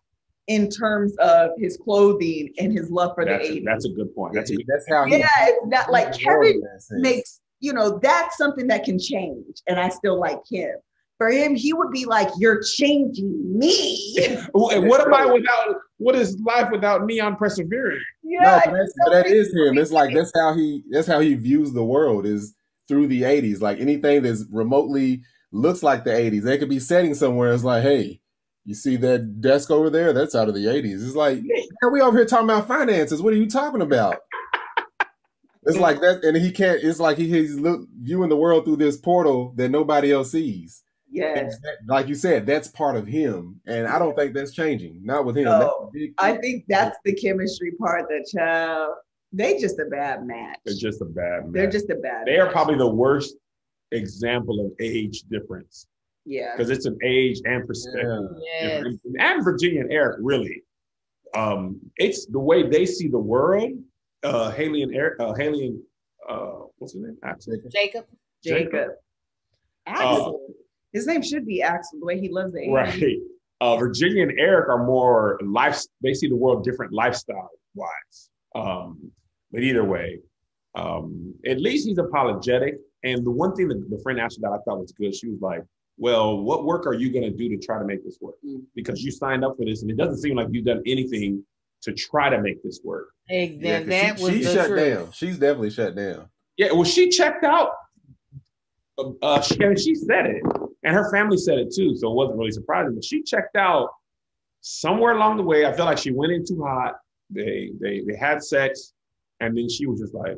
[0.49, 3.65] in terms of his clothing and his love for That's, the a, 80s.
[3.65, 4.35] that's a good point.
[4.35, 5.19] That's a good That's how he.
[5.19, 9.79] yeah, it's not like Kevin that makes, you know, that's something that can change and
[9.79, 10.73] I still like him.
[11.19, 14.17] For him, he would be like, You're changing me.
[14.55, 15.77] And what am I without?
[15.99, 18.01] What is life without neon persevering?
[18.25, 18.63] No, yeah.
[18.65, 19.77] but, that's, but that is him.
[19.77, 22.55] It's like that's how he that's how he views the world is
[22.89, 23.61] through the '80s.
[23.61, 25.21] Like anything that's remotely
[25.53, 27.53] looks like the '80s, they could be setting somewhere.
[27.53, 28.21] It's like, hey,
[28.65, 30.13] you see that desk over there?
[30.13, 31.05] That's out of the '80s.
[31.07, 33.23] It's like, man, we over here talking about finances.
[33.23, 34.17] What are you talking about?
[35.65, 36.83] It's like that, and he can't.
[36.83, 40.83] It's like he, he's look, viewing the world through this portal that nobody else sees.
[41.13, 45.01] Yeah, that- like you said, that's part of him, and I don't think that's changing.
[45.05, 45.45] Not with him.
[45.45, 48.95] No, That's a big- I think that's the chemistry part that child.
[49.33, 50.59] They just a bad match.
[50.65, 51.53] They're just a bad man.
[51.53, 52.27] They're just a bad.
[52.27, 53.35] They are probably the worst
[53.93, 55.87] example of age difference
[56.25, 56.53] yeah.
[56.57, 58.25] because it's an age and perspective.
[58.43, 58.83] Yeah.
[58.85, 58.95] Yes.
[59.19, 60.63] And Virginia and Erik really,
[61.35, 63.73] um, it's the way they see the world.
[64.23, 65.81] Uh, Haley and Erik, uh, Haley and
[66.29, 67.17] uh, what's his name?
[67.25, 67.57] Axel.
[67.73, 68.05] Jacob.
[68.45, 68.91] Jacob.
[69.87, 70.41] Axel.
[70.93, 72.01] His name should be Axel.
[72.01, 72.73] The way he loves the 80s.
[72.73, 73.17] Right.
[73.61, 75.81] Uh, Virginia and Erik are more life.
[76.03, 78.31] They see the world different lifestyle wise.
[78.55, 79.11] Um,
[79.53, 80.21] but either way,
[80.75, 82.77] um, at least he's apologetic.
[83.03, 85.41] And the one thing that the friend asked that I thought was good, she was
[85.41, 85.63] like,
[85.97, 88.35] "Well, what work are you going to do to try to make this work?
[88.47, 88.63] Mm.
[88.75, 91.45] Because you signed up for this, and it doesn't seem like you've done anything
[91.83, 94.95] to try to make this work." Ex- Yeah, that she, was she the shut truth.
[94.95, 95.13] down.
[95.13, 96.29] She's definitely shut down.
[96.57, 97.71] Yeah, well, she checked out.
[98.99, 100.43] Uh, Uh, she, and she said it,
[100.83, 102.95] and her family said it too, so it wasn't really surprising.
[102.95, 103.89] But she checked out
[104.61, 105.65] somewhere along the way.
[105.65, 106.97] I felt like she went in too hot.
[107.31, 108.93] They they they had sex,
[109.41, 110.37] and then she was just like,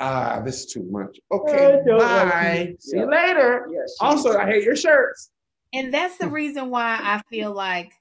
[0.00, 2.68] "Ah, this is too much." Okay, I bye.
[2.68, 2.76] you.
[2.80, 3.66] See you later.
[3.70, 5.30] Yeah, Also, I hate your shirts.
[5.72, 7.92] And that's the reason why I feel like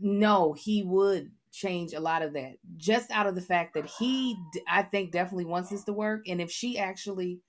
[0.00, 4.36] no, he would change a lot of that just out of the fact that he,
[4.68, 6.28] I think, definitely wants this to work.
[6.28, 7.40] And if she actually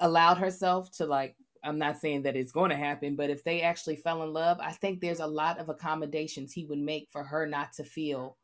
[0.00, 3.62] allowed herself to, like, I'm not saying that it's going to happen, but if they
[3.62, 7.22] actually fell in love, I think there's a lot of accommodations he would make for
[7.22, 8.36] her not to feel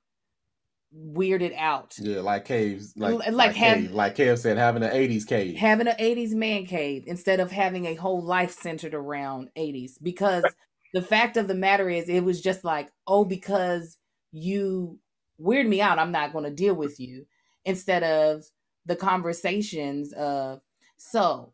[0.95, 1.95] weirded out.
[1.99, 5.57] Yeah, like caves, like like, like have- cave, like Kev said, having an '80s cave.
[5.57, 10.45] having an 80s man cave instead of having a whole life centered around 80s because
[10.95, 13.99] the fact of the matter is it was just like oh because
[14.33, 14.99] you
[15.39, 17.27] weird me out i'm not going to deal with you
[17.65, 18.45] instead of
[18.87, 20.61] the conversations of
[20.97, 21.53] so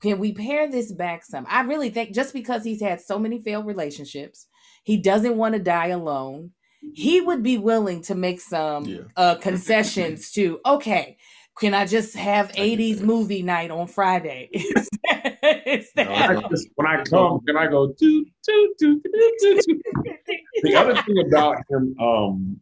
[0.00, 3.40] can we pair this back some i really think just because he's had so many
[3.40, 4.46] failed relationships
[4.82, 6.50] he doesn't want to die alone
[6.94, 8.98] he would be willing to make some Yeah.
[9.16, 11.16] uh concessions to okay
[11.60, 13.04] can i just have I 80s that.
[13.06, 17.92] movie night on friday Instead- instead- No, I just, when I come, can I go
[17.92, 19.64] toot toot toot toot toot?
[19.66, 19.82] toot?
[20.62, 22.60] the other thing about him, um,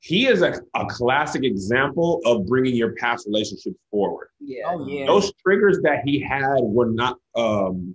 [0.00, 4.28] he is a, a classic example of bringing your past relationships forward.
[4.40, 4.62] Yeah.
[4.68, 7.16] oh yeah Those triggers that he had were not.
[7.36, 7.94] Um,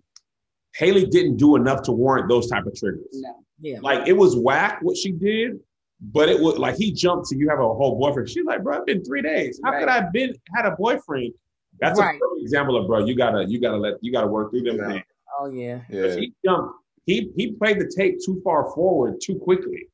[0.78, 3.06] Haley didn't do enough to warrant those type of triggers.
[3.14, 3.36] No.
[3.62, 5.60] yeah Like it was whack what she did,
[6.02, 8.30] but it was like he jumped to you have a whole boyfriend.
[8.30, 9.60] She's like, bro, it's been three days.
[9.64, 11.34] How could I have been had a boyfriend?
[11.80, 12.16] That's Right.
[12.16, 13.06] a perfect example of bro.
[13.06, 14.88] You gotta you gotta let you gotta work through them Yeah.
[14.88, 15.04] things.
[15.40, 16.74] oh yeah Yeah, He jumped.
[17.06, 19.88] He he played the tape too far forward too quickly.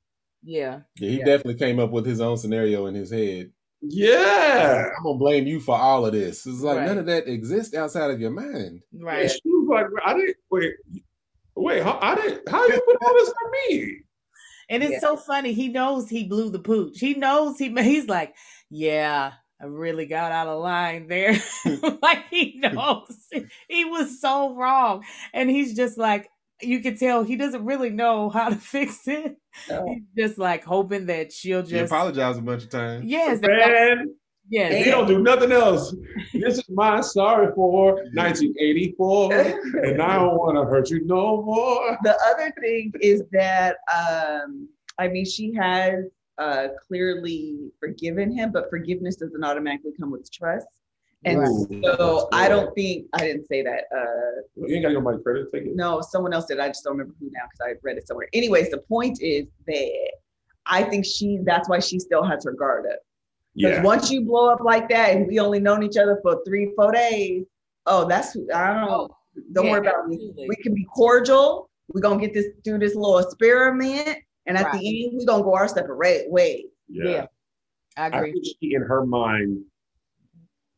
[0.44, 1.26] yeah yeah, he Yeah.
[1.26, 3.52] definitely came up with his own scenario in his head.
[3.84, 4.90] Yeah.
[4.98, 6.46] I'm gonna blame you for all of this.
[6.46, 6.86] It's like Right.
[6.88, 8.82] none of that exists outside of your mind.
[8.94, 10.74] And right she was like, I didn't wait.
[11.56, 12.48] Wait, how, I didn't.
[12.50, 13.98] How you put all this on me?
[14.70, 15.00] And it's Yeah.
[15.00, 15.52] so funny.
[15.54, 17.00] He knows he blew the pooch.
[17.00, 18.34] He knows he he's like,
[18.70, 21.34] yeah, I really got out of line there.
[22.02, 23.28] like he knows
[23.68, 25.04] he was so wrong,
[25.34, 26.30] and he's just like,
[26.62, 29.36] you can tell he doesn't really know how to fix it.
[29.70, 29.86] No.
[29.88, 33.04] He's just like hoping that she'll He just apologized a bunch of times.
[33.06, 34.16] yes, Man,
[34.52, 34.84] Yes.
[34.86, 35.96] He don't do nothing else.
[36.34, 39.34] This is my sorry for 1984,
[39.86, 41.98] and I don't want to hurt you no more.
[42.04, 44.68] the other thing is that um
[45.00, 46.06] i mean she has
[46.38, 50.68] uh clearly forgiven him but forgiveness doesn't automatically come with trust
[51.24, 51.84] and Right.
[51.98, 55.48] so i don't think i didn't say that uh You ain't got nobody credit.
[55.54, 55.76] Take it.
[55.76, 58.28] no someone else did i just don't remember who now because i read it somewhere
[58.34, 60.12] anyways the point is that
[60.66, 63.11] i think she that's why she still has her guard up because
[63.54, 63.82] Yeah.
[63.84, 66.92] once you blow up like that and we only known each other for three four
[66.94, 67.46] days
[67.86, 71.70] oh that's i don't know Oh, don't yeah, worry about me we can be cordial.
[71.94, 74.80] We're gonna get this do this little experiment, and at Right.
[74.80, 76.66] the end, we're gonna go our separate ways.
[76.90, 77.10] Yeah.
[77.10, 77.26] Yeah.
[77.98, 78.32] I I agree.
[78.34, 79.64] think she, in her mind,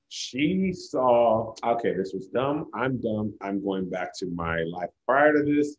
[0.09, 2.69] she saw, okay, this was dumb.
[2.73, 3.33] I'm dumb.
[3.41, 5.75] I'm going back to my life prior to this.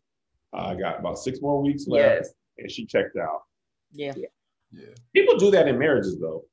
[0.53, 2.33] Uh, I got about six more weeks left, Yes.
[2.57, 3.43] and she checked out.
[3.93, 4.13] Yeah.
[4.71, 4.85] Yeah.
[5.13, 6.43] People do that in marriages, though.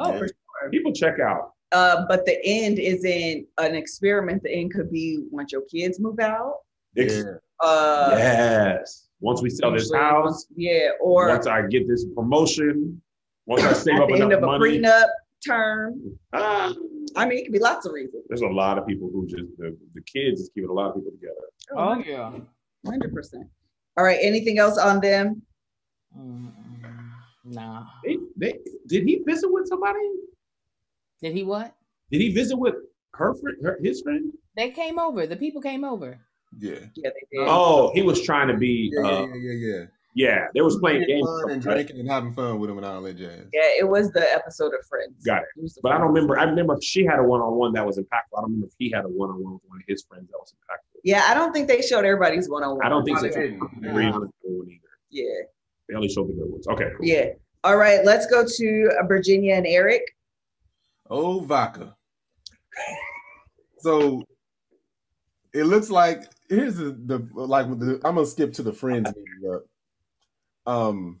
[0.00, 0.18] Oh, Yeah.
[0.18, 0.70] for sure.
[0.70, 1.52] People check out.
[1.72, 4.42] Uh, but the end isn't an experiment.
[4.42, 6.54] The end could be once your kids move out.
[6.96, 7.22] Yeah.
[7.60, 9.08] Uh, yes.
[9.20, 13.00] Once we sell this house, once- yeah, or once I get this promotion,
[13.46, 14.78] once I save at up the end enough of a money.
[14.80, 15.06] prenup
[15.46, 16.18] term.
[16.32, 16.74] Ah,
[17.16, 18.24] I mean, it could be lots of reasons.
[18.28, 20.96] there's a lot of people who just the, the kids is keeping a lot of
[20.96, 21.46] people together.
[21.76, 22.32] Oh yeah.
[22.86, 23.46] hundred percent.
[23.96, 24.18] All right.
[24.22, 25.42] Anything else on them?
[26.18, 26.50] Mm-mm.
[27.50, 27.84] Nah.
[28.04, 29.98] They, they, did he visit with somebody?
[31.20, 31.74] Did he what?
[32.10, 32.74] Did he visit with
[33.14, 34.32] her friend, her, his friend?
[34.56, 35.26] They came over.
[35.26, 36.18] The people came over.
[36.58, 36.78] Yeah.
[36.94, 37.48] Yeah, they did.
[37.48, 38.90] Oh, he was trying to be.
[38.92, 39.84] Yeah, uh, yeah, yeah, yeah.
[40.14, 41.26] yeah, they was playing games.
[41.26, 41.74] fun and right?
[41.74, 43.46] drinking and having fun with him and all that jazz.
[43.52, 45.24] Yeah, it was the episode of Friends.
[45.24, 45.48] Got it.
[45.56, 46.38] was But I don't remember.
[46.38, 48.38] I remember she had a one on one that was impactful.
[48.38, 50.28] I don't remember if he had a one on one with one of his friends
[50.30, 51.00] that was impactful.
[51.04, 52.86] Yeah, I don't think they showed everybody's one on one.
[52.86, 53.28] I don't think so.
[53.28, 53.62] Probably didn't.
[53.62, 54.88] I don't agree on the good one either.
[55.10, 55.42] Yeah.
[55.90, 56.66] They only showed the good ones.
[56.68, 56.90] Okay.
[56.96, 57.06] cool.
[57.06, 57.30] Yeah.
[57.64, 60.02] All right, let's go to uh, Virginia and Erik.
[61.10, 61.96] Oh, vodka.
[63.78, 64.24] So
[65.52, 69.54] it looks like here's the, the like the, I'm gonna skip to the friends meeting
[69.54, 70.72] up.
[70.72, 71.20] Um,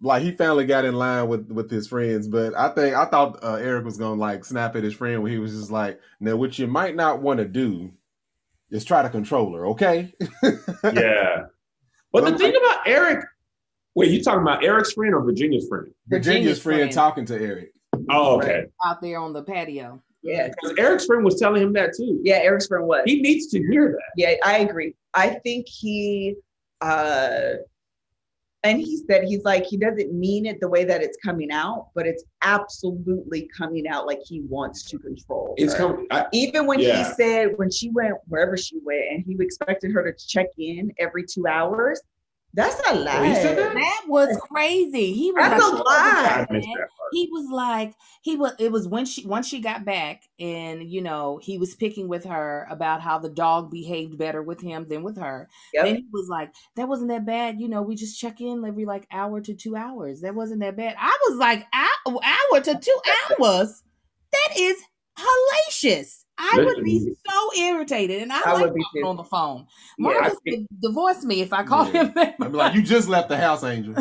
[0.00, 3.44] like he finally got in line with with his friends, but I think I thought
[3.44, 6.36] uh, Erik was gonna like snap at his friend when he was just like, "Now,
[6.36, 7.92] what you might not want to do
[8.70, 10.14] is try to control her, okay?"
[10.84, 11.44] Yeah.
[12.12, 13.24] But the thing about Erik,
[14.00, 15.92] wait, you talking about Erik's friend or Virginia's friend?
[16.08, 16.92] Virginia's Virginia's friend friend.
[16.92, 17.72] talking to Erik.
[18.08, 18.64] Oh, okay.
[18.86, 20.02] Out there on the patio.
[20.22, 20.48] Yeah.
[20.48, 22.18] Because Erik's friend was telling him that too.
[22.24, 23.02] Yeah, Erik's friend was.
[23.04, 24.12] He needs to hear that.
[24.16, 24.94] Yeah, I agree.
[25.12, 26.36] I think he
[26.80, 27.56] uh
[28.62, 31.88] and he said he's like he doesn't mean it the way that it's coming out,
[31.94, 35.54] but it's absolutely coming out like he wants to control.
[35.58, 36.06] It's coming.
[36.32, 36.96] Even when Yeah.
[37.06, 40.90] he said when she went wherever she went and he expected her to check in
[40.98, 42.00] every two hours,
[42.54, 43.36] that's a oh, lie.
[43.38, 43.74] Oh, that?
[43.74, 45.12] That was crazy.
[45.12, 46.46] He was That's a like, lie.
[46.48, 49.84] I missed that he was like he was it was when she once she got
[49.84, 54.42] back and you know he was picking with her about how the dog behaved better
[54.42, 55.84] with him than with her Yep.
[55.84, 58.84] then he was like that wasn't that bad you know we just check in every
[58.84, 62.78] like hour to two hours that wasn't that bad i was like hour, hour to
[62.78, 63.00] two
[63.40, 63.82] hours
[64.32, 64.82] that is
[65.18, 69.24] hellacious i would be so irritated and i, I like would be talking on the
[69.24, 69.66] phone
[69.98, 72.04] marcus think- would divorce me if i called Yeah.
[72.04, 72.36] him that.
[72.40, 73.94] I'd be like, "You just left the house, Angel."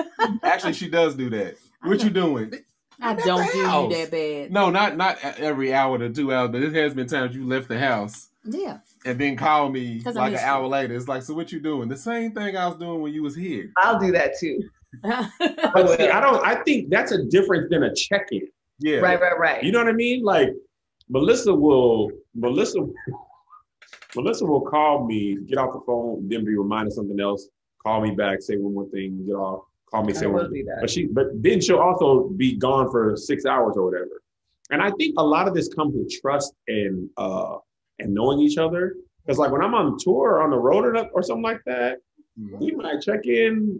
[0.42, 1.56] Actually, she does do that.
[1.82, 2.52] What you doing?
[3.00, 6.32] i I'm don't the do you that bad No, not not every hour to two
[6.32, 10.00] hours, but it has been times you left the house yeah and then call me
[10.04, 10.68] like an hour you.
[10.68, 10.94] later.
[10.94, 11.88] It's like, so what you doing?
[11.88, 13.70] The same thing I was doing when you was here.
[13.76, 14.60] I'll do that too.
[15.02, 16.44] But see, I don't.
[16.44, 18.48] I think that's a difference than a check-in.
[18.78, 19.62] Yeah, Right, right, right.
[19.62, 20.22] You know what I mean?
[20.24, 20.48] Like
[21.08, 22.10] Melissa will.
[22.34, 22.80] Melissa.
[24.14, 27.48] Melissa will call me, get off the phone, then be reminded of something else.
[27.82, 29.64] Call me back, say one more thing, get off.
[29.90, 30.42] Call me, say I one.
[30.44, 30.66] more thing.
[30.80, 34.22] But she, but then she'll also be gone for six hours or whatever.
[34.70, 37.58] And I think a lot of this comes with trust and uh
[37.98, 38.96] and knowing each other.
[39.24, 41.98] Because like when I'm on tour or on the road or, or something like that,
[42.40, 42.58] Mhm.
[42.60, 43.78] we might check in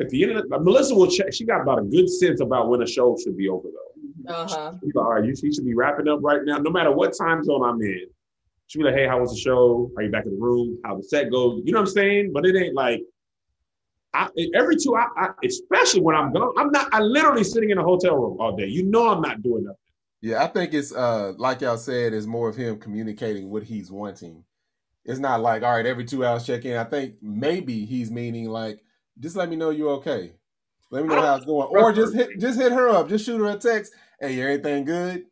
[0.00, 1.32] at the end of the, Melissa will check.
[1.32, 3.91] She got about a good sense about when a show should be over though.
[4.28, 6.92] Uh-huh She's like, all right, you, you should be wrapping up right now, no matter
[6.92, 8.06] what time zone I'm in.
[8.66, 9.90] She'll be like, hey, how was the show?
[9.96, 10.78] Are you back in the room?
[10.84, 11.62] How the set goes?
[11.64, 12.32] You know what I'm saying?
[12.32, 13.02] But it ain't like
[14.14, 16.92] I, every two, I, I, especially when I'm gone, I'm not.
[16.92, 18.66] I literally sitting in a hotel room all day.
[18.66, 19.76] You know, I'm not doing nothing.
[20.20, 23.90] Yeah, I think it's uh like y'all said, it's more of him communicating what he's
[23.90, 24.44] wanting.
[25.04, 26.76] It's not like, all right, every two hours check in.
[26.76, 28.80] I think maybe he's meaning like,
[29.18, 30.32] just let me know you're okay.
[30.90, 31.68] Let me know how it's going.
[31.70, 33.08] Or just hit just hit her up.
[33.08, 33.94] Just shoot her a text.
[34.22, 35.24] Hey, everything good?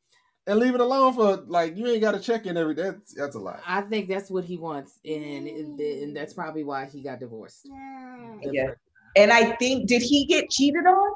[0.48, 2.90] And leave it alone for like you ain't gotta check in every day.
[2.90, 3.60] That's that's a lot.
[3.64, 6.14] I think that's what he wants, and and mm.
[6.14, 7.62] that's probably why he got divorced.
[7.62, 8.70] The Yeah.
[9.16, 11.14] And I think, did he get cheated on?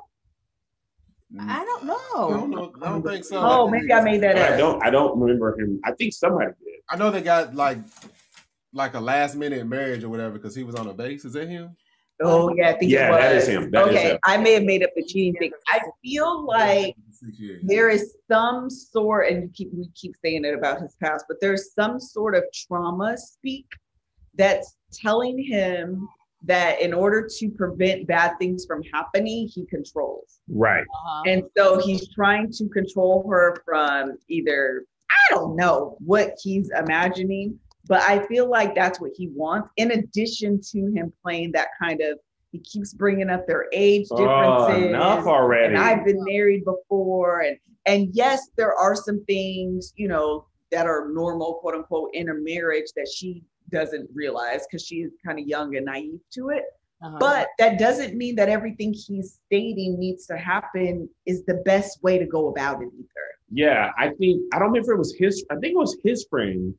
[1.40, 2.30] I don't I know.
[2.30, 2.72] don't know.
[2.80, 3.40] I don't think so.
[3.40, 4.52] Oh, maybe I made that up.
[4.52, 4.84] I don't.
[4.84, 5.80] I don't remember him.
[5.84, 6.80] I think somebody did.
[6.90, 7.78] I know they got like
[8.72, 11.24] like a last minute marriage or whatever because he was on a base.
[11.24, 11.76] Is that him?
[12.22, 13.20] Oh yeah, I think Yeah, it was.
[13.20, 13.70] that is him.
[13.72, 14.18] That is okay, him.
[14.22, 15.50] I may have made up the cheating thing.
[15.68, 17.03] I feel like Six years.
[17.62, 21.38] There is some sort, and you keep we keep saying it about his past, but
[21.40, 23.66] there's some sort of trauma speak
[24.34, 26.08] that's telling him
[26.42, 30.40] that in order to prevent bad things from happening, he controls.
[30.48, 30.82] Right.
[30.82, 31.22] Uh-huh.
[31.26, 37.58] And so he's trying to control her from either, I don't know what he's imagining,
[37.86, 39.68] but I feel like that's what he wants.
[39.76, 42.18] In addition to him playing that kind of,
[42.54, 44.28] he keeps bringing up their age differences.
[44.30, 44.90] Oh, differences.
[44.90, 45.74] enough already.
[45.74, 47.40] And I've been married before.
[47.40, 52.28] And and yes, there are some things, you know, that are normal, quote unquote, in
[52.28, 56.50] a marriage that she doesn't realize because she is kind of young and naive to
[56.50, 56.62] it.
[57.02, 57.16] Uh-huh.
[57.18, 62.18] But that doesn't mean that everything he's stating needs to happen is the best way
[62.18, 63.26] to go about it either.
[63.50, 65.44] Yeah, I think I don't remember if it was his.
[65.50, 66.72] I think it was his friend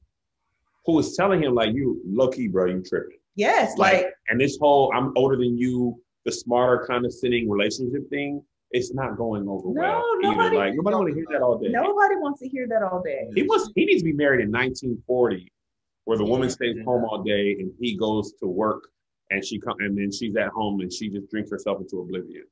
[0.86, 4.40] who was telling him like, "You low key, bro, you tripping." Yes, Like, like, and
[4.40, 9.68] this whole "I'm older than you," the smarter condescending relationship thing, it's not going over
[9.70, 10.36] No, well either.
[10.36, 11.70] nobody- Like nobody want to hear that all day.
[11.70, 13.28] nobody wants to hear that all day.
[13.36, 15.52] He was he needs to be married in 1940,
[16.06, 18.84] where the woman stays home all day and he goes to work,
[19.32, 22.46] and she come and then she's at home and she just drinks herself into oblivion.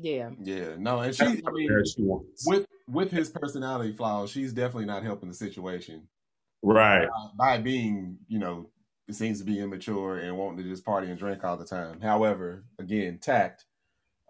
[0.00, 0.30] yeah.
[0.42, 1.24] Yeah, no, and she.
[1.24, 2.46] That's I mean, she wants.
[2.46, 6.08] with with his personality flaws, she's definitely not helping the situation
[6.62, 7.06] right.
[7.06, 8.79] uh, by being, you know, it
[9.14, 12.00] seems to be immature and wanting to just party and drink all the time.
[12.00, 13.66] However, again, tact.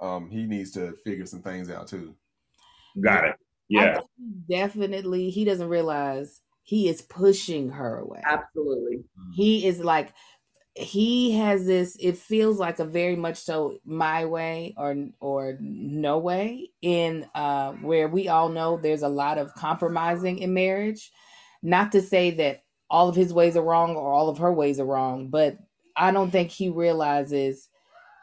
[0.00, 2.14] Um, he needs to figure some things out too.
[3.00, 3.36] Got it.
[3.68, 4.00] Yeah.
[4.48, 8.20] definitely he doesn't realize he is pushing her away.
[8.24, 9.04] Absolutely.
[9.34, 10.12] He is like
[10.74, 16.18] he has this it feels like a very much so my way or or no
[16.18, 21.10] way in uh where we all know there's a lot of compromising in marriage
[21.62, 24.80] not to say that all of his ways are wrong or all of her ways
[24.80, 25.57] are wrong but
[25.97, 27.68] i don't think he realizes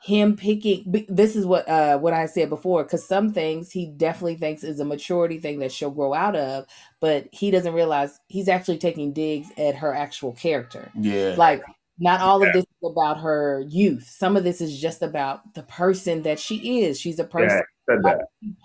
[0.04, 4.36] him picking this is what uh what i said before because some things he definitely
[4.36, 6.66] thinks is a maturity thing that she'll grow out of
[7.00, 10.92] but he doesn't realize he's actually taking digs at her actual character.
[10.96, 11.64] Yeah, like
[12.00, 14.08] not all of this is about her youth.
[14.08, 17.00] Some of this is just about the person that she is.
[17.00, 18.18] She's a person Yeah.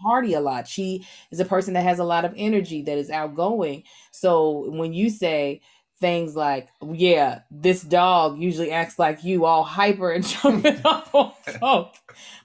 [0.02, 0.66] Party a lot.
[0.66, 3.84] She is a person that has a lot of energy that is outgoing.
[4.10, 5.60] So when you say
[6.02, 11.32] things like yeah this dog usually acts like you all hyper and jumping up on
[11.58, 11.94] folk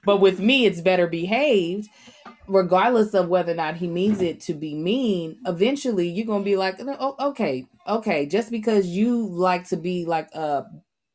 [0.06, 1.88] but with me it's better behaved
[2.48, 5.38] regardless of whether or not he means it to be mean.
[5.46, 10.28] Eventually you're gonna be like oh, okay okay just because you like to be like
[10.34, 10.64] a,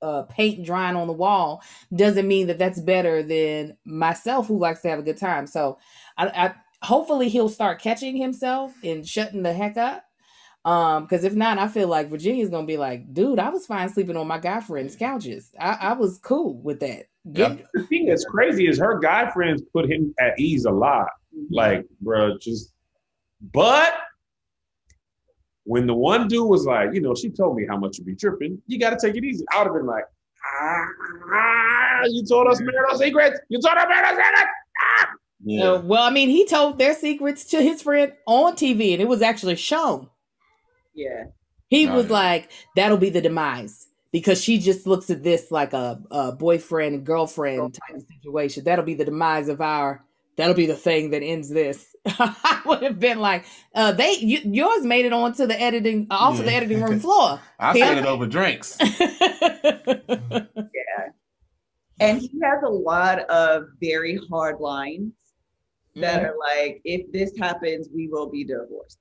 [0.02, 1.62] a paint drying on the wall
[1.96, 5.48] doesn't mean that that's better than myself who likes to have a good time.
[5.48, 5.78] So
[6.18, 6.54] i, I
[6.86, 10.06] hopefully he'll start catching himself and shutting the heck up
[10.66, 13.89] um because if not i feel like virginia's gonna be like dude i was fine
[13.89, 17.68] sleeping on my guy friends couches i, I was cool with that Get- Yep.
[17.74, 21.07] The thing that's crazy is her guy friends put him at ease a lot.
[21.49, 22.74] Like, bro, just.
[23.53, 23.93] But
[25.64, 28.16] when the one dude was like, you know, she told me how much you be
[28.16, 28.61] tripping.
[28.68, 29.45] You got to take it easy.
[29.53, 30.03] I would have been like,
[30.61, 33.39] ah, you told us marital secrets.
[33.49, 34.51] You told us marital secrets.
[35.45, 35.64] yeah.
[35.72, 39.07] Uh, well, I mean, he told their secrets to his friend on TV, and it
[39.07, 40.09] was actually shown.
[40.94, 41.26] Yeah.
[41.70, 42.12] He Oh, was yeah.
[42.14, 46.96] like, "That'll be the demise," because she just looks at this like a, a boyfriend
[46.96, 48.64] and girlfriend type of situation.
[48.64, 50.04] That'll be the demise of our.
[50.36, 51.96] That'll be the thing that ends this.
[52.08, 56.16] I would have been like, uh, "They you, yours made it onto the editing, uh,
[56.16, 58.78] off of the editing room floor." I said it over drinks.
[59.98, 61.10] Yeah.
[62.00, 65.14] And he has a lot of very hard lines
[65.96, 68.98] that are like, if this happens, we will be divorced.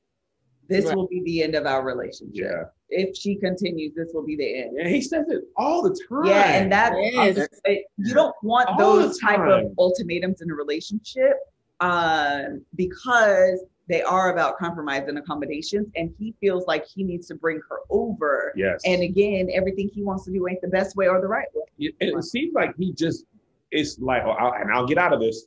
[0.68, 0.96] This Right.
[0.96, 2.34] will be the end of our relationship.
[2.34, 2.64] Yeah.
[2.88, 4.76] If she continues, this will be the end.
[4.78, 6.24] And he says it all the time.
[6.26, 7.48] Yeah, and that Yes.
[7.64, 11.36] it- you don't want All those type of ultimatums in a relationship
[11.80, 17.34] um, because they are about compromise and accommodations, and he feels like he needs to
[17.34, 18.52] bring her over.
[18.56, 18.80] Yes.
[18.86, 21.64] And again, everything he wants to do ain't the best way or the right way.
[21.78, 23.24] it, it seems like he just
[23.72, 25.46] it's like, oh, I'll, and I'll get out of this.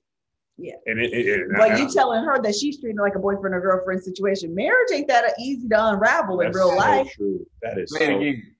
[0.58, 0.74] Yeah.
[0.86, 3.62] And it, it, it But you telling her that she's treating like a boyfriend or
[3.62, 4.56] girlfriend situation.
[4.56, 7.12] Marriage ain't that easy to unravel in real so life.
[7.16, 7.45] True.
[7.62, 8.18] That is Say it so.
[8.20, 8.56] again.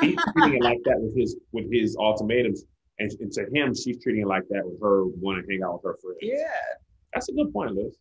[0.00, 2.64] He's treating it like that with his with his ultimatums,
[2.98, 5.74] and, and to him, she's treating it like that with her wanting to hang out
[5.74, 6.18] with her friends.
[6.20, 6.52] Yeah.
[7.14, 7.96] That's a good point, Liz.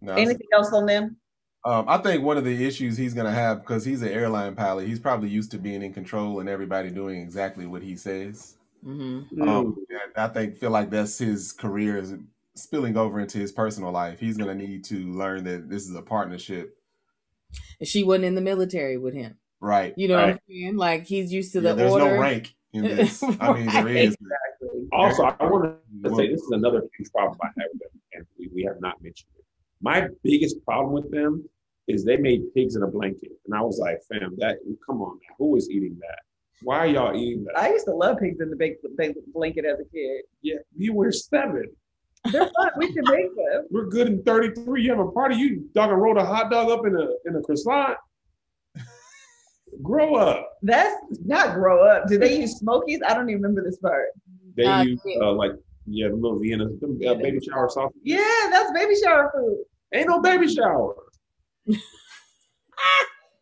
[0.00, 1.16] No, Anything else on them?
[1.64, 4.54] Um, I think one of the issues he's going to have because he's an airline
[4.54, 8.57] pilot, he's probably used to being in control and everybody doing exactly what he says.
[8.82, 9.76] Hmm Um,
[10.16, 12.14] I think feel like that's his career is
[12.54, 14.18] spilling over into his personal life.
[14.20, 16.74] He's gonna need to learn that this is a partnership.
[17.80, 19.38] And she wasn't in the military with him.
[19.60, 19.94] Right.
[19.96, 20.76] You know what I'm saying?
[20.76, 22.14] Like he's used to Yeah, the there's order.
[22.16, 23.22] no rank in this.
[23.40, 24.16] I mean, there is.
[24.20, 24.88] Right.
[24.92, 28.26] Also, I want to say this is another huge problem I have with them, and
[28.38, 29.44] we, we have not mentioned it.
[29.80, 31.48] My biggest problem with them
[31.86, 35.18] is they made pigs in a blanket, and I was like, "Fam, that come on,
[35.28, 35.34] now.
[35.38, 36.18] who is eating that?
[36.62, 39.64] Why are y'all eating that?" I used to love pigs in the bake, bake blanket
[39.64, 40.22] as a kid.
[40.42, 41.64] yeah, you were seven.
[42.32, 42.70] They're fun.
[42.76, 43.66] we can make them.
[43.70, 44.82] We're good in thirty three.
[44.82, 45.36] You have a party.
[45.36, 47.96] You dog and roll a hot dog up in a in a croissant.
[49.82, 50.48] Grow up.
[50.62, 52.08] That's not grow up.
[52.08, 53.00] Do they use smokies?
[53.06, 54.06] I don't even remember this part.
[54.56, 55.52] They Uh, use uh, like
[55.86, 57.92] yeah, the little Vienna, them, uh, baby shower sauce.
[58.02, 59.58] Yeah, that's baby shower food.
[59.94, 60.94] Ain't no baby shower.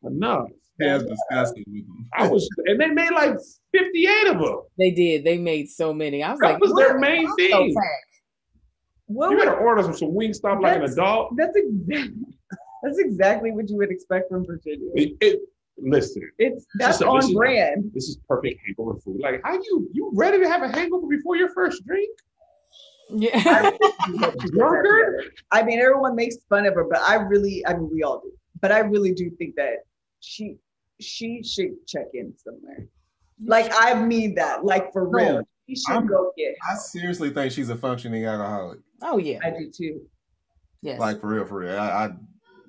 [0.04, 0.48] Enough.
[0.80, 2.06] Has disgusted with them.
[2.12, 3.36] I was, and they made like
[3.72, 4.60] 58 of them.
[4.78, 5.24] They did.
[5.24, 6.22] They made so many.
[6.22, 7.74] I was That like, was their main I'm thing.
[7.74, 7.82] fat.
[9.06, 11.34] What You would, gotta order some, some Wingstop like an adult.
[11.36, 12.12] that's exactly
[12.82, 14.90] that's exactly what you would expect from Virginia.
[14.94, 15.40] It, it-
[15.78, 17.34] listen, It's that's Listen, on listen.
[17.34, 17.90] brand.
[17.94, 19.20] this is perfect hangover food.
[19.20, 22.10] Like, how you you ready to have a hangover before your first drink?
[23.10, 23.70] Yeah.
[24.48, 25.30] Drunkard?
[25.52, 28.32] I mean, everyone makes fun of her, but I really, I mean, we all do.
[28.60, 29.84] But I really do think that
[30.20, 30.56] she
[31.00, 32.86] she should check in somewhere.
[33.44, 35.42] Like I mean that, like for No, real.
[35.68, 36.54] She should I'm- go get.
[36.70, 38.78] I seriously think she's a functioning alcoholic.
[39.02, 39.38] oh yeah.
[39.42, 40.00] I do too.
[40.82, 41.00] Yes.
[41.00, 41.78] Like for real, for real.
[41.78, 42.10] I, I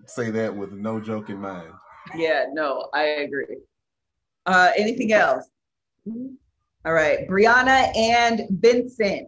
[0.07, 1.71] say that with no joke in mind.
[2.15, 3.57] Yeah, no, I agree.
[4.45, 5.45] Uh, anything else?
[6.85, 9.27] All right, Brianna and Vincent.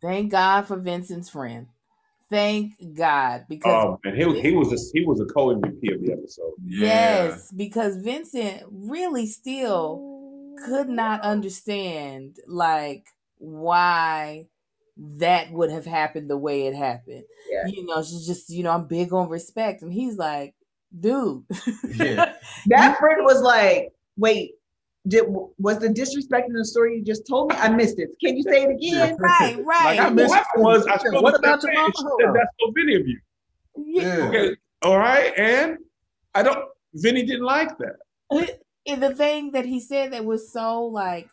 [0.00, 1.66] Thank God for Vincent's friend.
[2.30, 6.02] Thank God because Oh man, he, he was a, he was a co MVP of
[6.04, 6.52] the episode.
[6.64, 10.14] yes, because Vincent really still
[10.66, 13.04] could not understand like
[13.38, 14.46] why
[14.96, 17.24] that would have happened the way it happened.
[17.50, 17.66] Yeah.
[17.66, 19.82] You know, she's just, you know, I'm big on respect.
[19.82, 20.54] And he's like,
[20.98, 21.44] dude.
[21.94, 22.32] Yeah.
[22.68, 24.52] That friend was like, "Wait,
[25.08, 25.24] did
[25.58, 27.56] was the disrespect in the story you just told me?
[27.58, 28.10] I missed it.
[28.22, 29.84] Can you say it again?" right, right.
[29.84, 32.16] Like, I What missed- happened was I spoke What about that your man, mama?
[32.20, 33.18] said, That's so many of you.
[33.76, 34.02] Yeah.
[34.18, 34.28] Yeah.
[34.28, 35.78] Okay, all right, and
[36.34, 36.58] I don't.
[36.94, 37.96] Vinny didn't like that.
[38.88, 41.28] And the thing that he said that was so like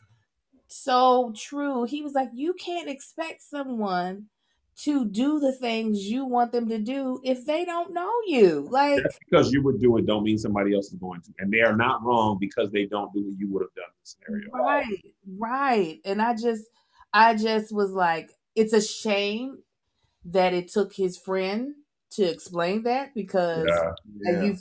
[0.68, 4.26] so true he was like you can't expect someone
[4.76, 9.02] to do the things you want them to do if they don't know you like
[9.04, 11.62] Just because you would do it, don't mean somebody else is going to, and they
[11.62, 14.52] are not wrong because they don't do what you would have done in this scenario.
[14.52, 15.06] right
[15.38, 16.64] right and i just
[17.14, 19.60] i just was like it's a shame
[20.26, 21.76] that it took his friend
[22.12, 23.92] to explain that because Yeah.
[24.42, 24.54] Yeah.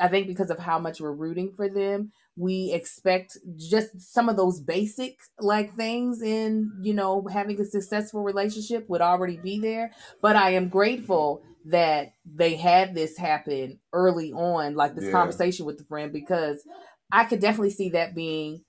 [0.00, 4.36] i think because of how much we're rooting for them we expect just some of
[4.36, 9.90] those basic like things in you know having a successful relationship would already be there
[10.22, 15.12] but i am grateful that they had this happen early on like this Yeah.
[15.12, 16.64] conversation with the friend because
[17.12, 18.62] i could definitely see that being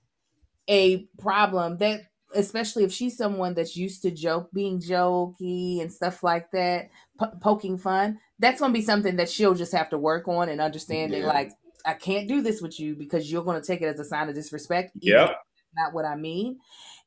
[0.68, 2.02] a problem that
[2.34, 6.88] especially if she's someone that's used to joke being jokey and stuff like that
[7.18, 10.48] po- poking fun that's going to be something that she'll just have to work on
[10.48, 11.26] and understanding Yeah.
[11.26, 11.52] like
[11.86, 14.28] i can't do this with you because you're going to take it as a sign
[14.28, 15.36] of disrespect even if Yep.
[15.76, 16.58] not what i mean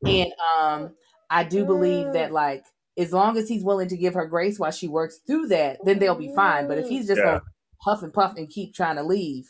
[0.05, 0.91] and um
[1.29, 2.63] i do believe that like
[2.97, 5.99] as long as he's willing to give her grace while she works through that then
[5.99, 7.25] they'll be fine but if he's just Yeah.
[7.25, 7.45] going to
[7.81, 9.45] huff and puff and keep trying to leave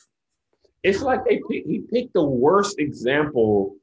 [0.84, 3.76] It's like they pick, he picked the worst example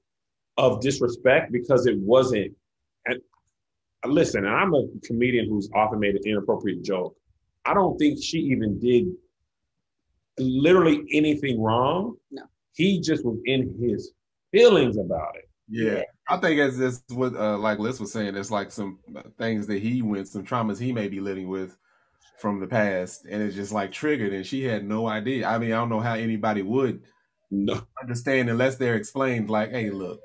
[0.58, 2.52] of disrespect because it wasn't.
[3.06, 3.20] And
[4.06, 7.16] listen, I'm a comedian who's often made an inappropriate joke.
[7.64, 9.06] I don't think she even did
[10.38, 12.16] literally anything wrong.
[12.30, 12.42] No.
[12.74, 14.12] He just was in his
[14.50, 15.48] feelings about it.
[15.68, 16.02] Yeah.
[16.28, 18.98] I think as this what uh, like Liz was saying, it's like some
[19.38, 21.76] things that he went, some traumas he may be living with
[22.38, 25.46] from the past, and it's just like triggered, and she had no idea.
[25.46, 27.02] I mean, I don't know how anybody would
[27.50, 29.50] No, understand unless they're explained.
[29.50, 30.20] Like, hey, look,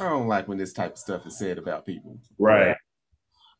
[0.00, 2.18] I don't like when this type of stuff is said about people.
[2.38, 2.76] right.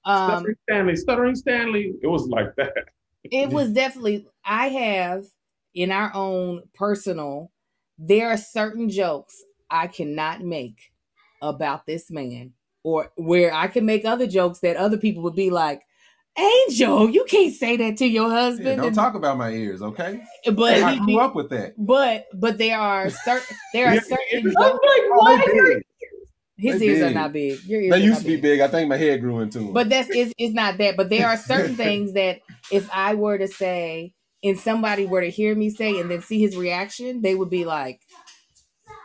[0.04, 1.94] um Stuttering Stanley, stuttering Stanley.
[2.02, 2.72] It was like that.
[3.24, 5.24] It was definitely i have
[5.74, 7.50] in our own personal
[7.98, 10.92] there are certain jokes i cannot make
[11.42, 12.52] about this man
[12.82, 15.82] or where i can make other jokes that other people would be like
[16.38, 19.82] angel you can't say that to your Yeah, husband don't And- talk about my ears,
[19.82, 20.22] okay?
[20.54, 21.74] but I grew be- up with that.
[21.76, 25.42] but but there are certain there are Yeah, certain I jokes, was like, Oh, "Why?"
[25.46, 25.82] they big.
[26.60, 28.60] His they ears are not big your ears They used to be big.
[28.60, 29.72] I think my head grew into them.
[29.72, 30.96] But that's it's, it's not that.
[30.96, 32.40] But there are certain things that
[32.70, 36.40] if I were to say and somebody were to hear me say and then see
[36.40, 38.00] his reaction, they would be like,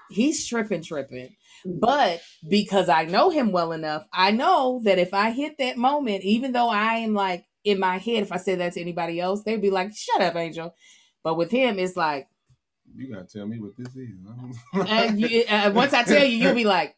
[0.09, 1.35] he's tripping, tripping.
[1.65, 6.23] But because I know him well enough, I know that if I hit that moment,
[6.23, 9.43] even though I am like in my head, if I said that to anybody else,
[9.43, 10.75] they'd be like, "Shut up, Angel."
[11.23, 12.27] But with him, it's like,
[12.95, 14.09] You gotta tell me what this is.
[14.87, 16.95] and you, uh, once I tell you, you'll be like,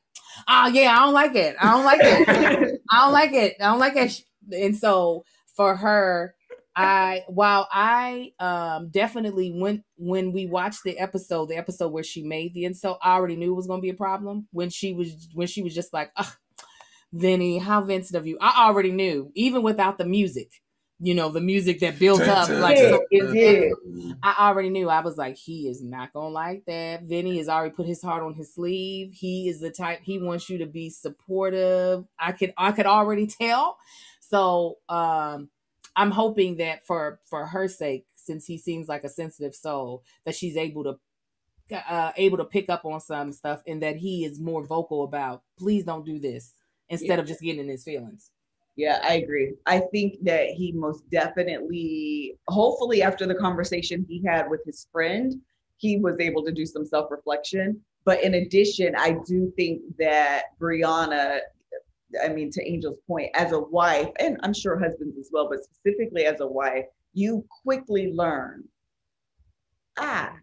[0.48, 1.56] "Oh yeah, I don't like it.
[1.60, 2.82] I don't like it.
[2.92, 3.56] I don't like it.
[3.60, 6.36] I don't like it." And so for her,
[6.76, 12.24] I while I um definitely when when we watched the episode, the episode where she
[12.24, 14.48] made the insult, I already knew it was gonna be a problem.
[14.52, 16.12] When she was when she was just like,
[17.14, 18.38] Vinny, how Vincent of you.
[18.40, 20.52] I already knew, even without the music.
[21.00, 23.72] You know, the music that built up like Yeah, so it did.
[24.24, 24.90] I already knew.
[24.90, 27.04] I was like, he is not gonna like that.
[27.04, 29.14] Vinny has already put his heart on his sleeve.
[29.14, 32.06] He is the type he wants you to be supportive.
[32.20, 33.78] I could I could already tell.
[34.22, 35.50] So um
[35.96, 40.36] I'm hoping that for for her sake, since he seems like a sensitive soul, that
[40.36, 41.00] she's able to
[41.72, 45.44] uh, able to pick up on some stuff and that he is more vocal about
[45.58, 46.54] please don't do this
[46.90, 47.22] instead Yeah.
[47.22, 48.32] of just getting in his feelings.
[48.78, 49.54] Yeah, I agree.
[49.66, 55.34] I think that he most definitely, hopefully, after the conversation he had with his friend,
[55.78, 57.82] he was able to do some self reflection.
[58.06, 61.40] But in addition, I do think that Brianna,
[62.24, 65.64] I mean, to Angel's point, as a wife, and I'm sure husbands as well, but
[65.64, 68.64] specifically as a wife, you quickly learn,
[69.98, 70.34] ah,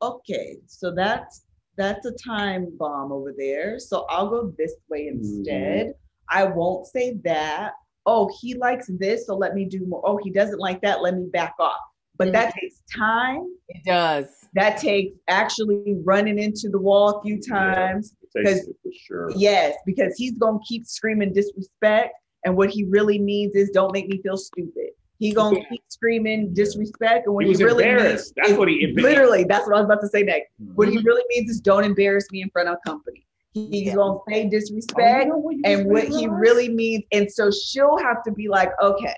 [0.00, 1.46] okay, so that's
[1.76, 3.80] that's a time bomb over there.
[3.80, 5.94] So I'll go this way instead.
[6.30, 7.72] I won't say that.
[8.06, 10.02] Oh, he likes this, so let me do more.
[10.04, 11.76] Oh, he doesn't like that, let me back off.
[12.16, 13.46] But that takes time.
[13.68, 14.26] It does.
[14.54, 18.14] That takes actually running into the wall a few times.
[18.34, 19.30] It takes for sure.
[19.36, 22.14] Yes, because he's gonna keep screaming disrespect,
[22.44, 24.90] and what he really means is don't make me feel stupid.
[25.18, 25.64] He gonna Yeah.
[25.70, 28.32] keep screaming disrespect, and what He he really means embarrassed.
[28.36, 29.44] That's what he- literally.
[29.44, 30.50] That's what I was about to say next.
[30.74, 30.98] What Mm-hmm.
[30.98, 33.24] he really means is don't embarrass me in front of company.
[33.52, 33.94] He's Yeah.
[33.94, 35.30] gonna say disrespect,
[35.64, 39.14] and what he really means, and so she'll have to be like, okay,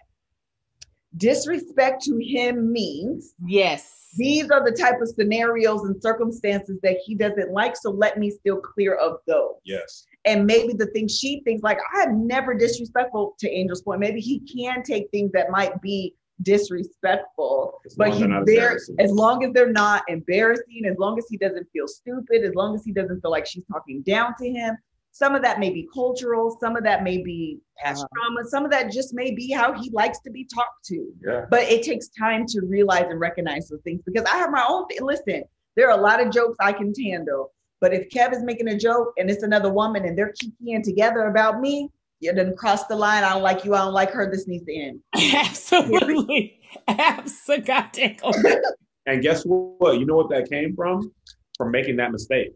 [1.16, 4.08] disrespect to him means Yes.
[4.16, 7.76] these are the type of scenarios and circumstances that he doesn't like.
[7.76, 9.56] So let me steer clear of those.
[9.64, 10.06] Yes.
[10.24, 14.00] And maybe the thing she thinks, like, I'm never disrespectful to Angel's point.
[14.00, 18.78] Maybe he can take things that might be disrespectful, As but long as he they're
[18.78, 22.54] there as long as they're not embarrassing, as long as he doesn't feel stupid, as
[22.54, 24.76] long as he doesn't feel like she's talking down to him.
[25.14, 28.08] Some of that may be cultural, some of that may be past Uh-huh.
[28.14, 31.44] trauma, some of that just may be how he likes to be talked to Yeah.
[31.50, 34.86] but it takes time to realize and recognize those things because I have my own
[34.86, 34.98] thing.
[35.02, 35.44] Listen,
[35.76, 38.76] there are a lot of jokes I can handle, but if Kev is making a
[38.78, 41.90] joke and it's another woman and they're kikiing together about me,
[42.22, 43.24] you didn't cross the line.
[43.24, 43.74] I don't like you.
[43.74, 44.30] I don't like her.
[44.30, 45.00] This needs to end.
[45.34, 46.60] Absolutely.
[46.88, 48.18] Absolutely.
[49.04, 49.98] And guess what?
[49.98, 51.12] You know what that came from?
[51.58, 52.52] From making that mistake.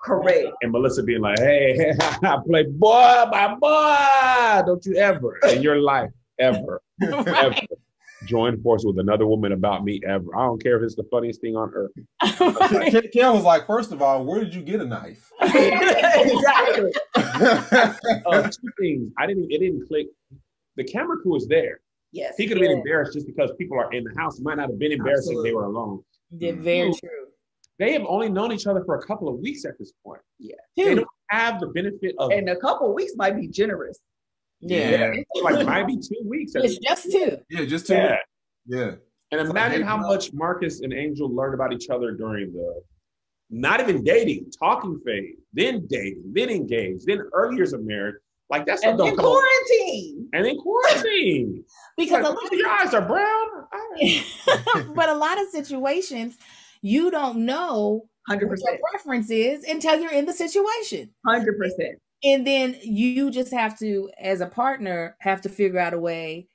[0.00, 0.46] Correct.
[0.62, 4.62] And Melissa being like, hey, I play boy, my boy.
[4.66, 7.56] Don't you ever in your life, ever, ever
[8.26, 10.34] join force with another woman about me ever.
[10.36, 11.92] I don't care if it's the funniest thing on earth.
[12.90, 15.30] Ken, Ken was like, first of all, where did you get a knife?
[15.42, 16.92] exactly.
[17.16, 19.12] Uh, two things.
[19.18, 19.50] I didn't.
[19.50, 20.06] It didn't click.
[20.76, 21.80] The camera crew is there.
[22.12, 22.34] Yes.
[22.36, 24.38] He could have been embarrassed just because people are in the house.
[24.38, 26.02] It might not have been embarrassing if they were alone.
[26.30, 27.26] Yeah, very true.
[27.78, 30.20] They have only known each other for a couple of weeks at this point.
[30.38, 30.56] Yeah.
[30.76, 33.98] They don't have the benefit of And a couple of weeks might be generous.
[34.60, 35.12] Yeah.
[35.42, 36.52] like maybe two weeks.
[36.54, 37.38] It's just two.
[37.50, 37.94] yeah, just two.
[37.94, 38.16] yeah.
[38.66, 38.90] Yeah.
[39.32, 42.82] And imagine how much Marcus and Angel learned about each other during the
[43.48, 48.16] not even dating, talking phase, then dating, then engaged, then early years of marriage.
[48.50, 50.28] Like that's And don't then come on- quarantine.
[50.32, 51.64] and then quarantine.
[51.96, 53.46] Because Like, a lot your eyes are brown.
[53.72, 54.24] I-
[54.94, 56.36] but a lot of situations
[56.82, 58.48] you don't know 100%.
[58.48, 61.10] what your preference is until you're in the situation.
[61.26, 61.44] 100%.
[62.22, 66.48] And then you just have to, as a partner, have to figure out a way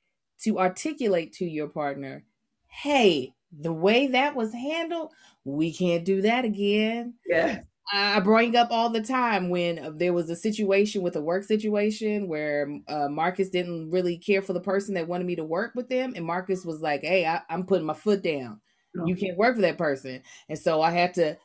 [0.44, 2.24] to articulate to your partner,
[2.68, 5.12] hey, the way that was handled,
[5.44, 7.16] we can't do that again.
[7.26, 7.62] Yeah.
[7.94, 11.44] I bring up all the time when uh, there was a situation with a work
[11.44, 15.74] situation where uh, Marcus didn't really care for the person that wanted me to work
[15.76, 18.60] with them, and Marcus was like, "Hey, I, I'm putting my foot down.
[19.06, 21.38] You can't work for that person." And so I had to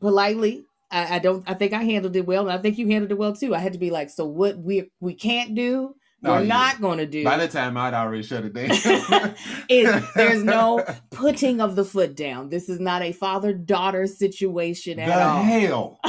[0.00, 0.64] politely.
[0.94, 1.42] I, I don't.
[1.48, 3.54] I think I handled it well, and I think you handled it well too.
[3.54, 6.46] I had to be like, "So what we we can't do, No, we're yeah.
[6.46, 8.70] not going to do." By the time, I'd already shut it down.
[9.68, 12.48] is there's no putting of the foot down.
[12.48, 15.42] This is not a father daughter situation the at all.
[15.42, 16.00] hell.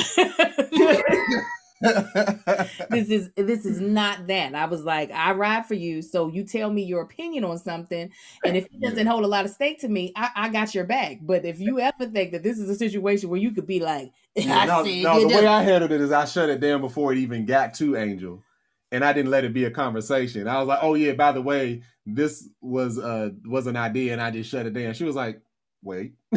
[1.81, 4.55] this is this is not that.
[4.55, 8.09] I was like, I ride for you, so you tell me your opinion on something,
[8.45, 10.85] and if it doesn't hold a lot of stake to me, I, I got your
[10.85, 11.17] back.
[11.21, 14.11] But if you ever think that this is a situation where you could be like,
[14.49, 17.11] I no, no, the do- way I handled it is I shut it down before
[17.13, 18.43] it even got to Angel,
[18.91, 20.47] and I didn't let it be a conversation.
[20.47, 24.21] I was like, "Oh yeah, by the way, this was uh was an idea," and
[24.21, 24.93] I just shut it down.
[24.93, 25.41] She was like,
[25.81, 26.15] "Wait."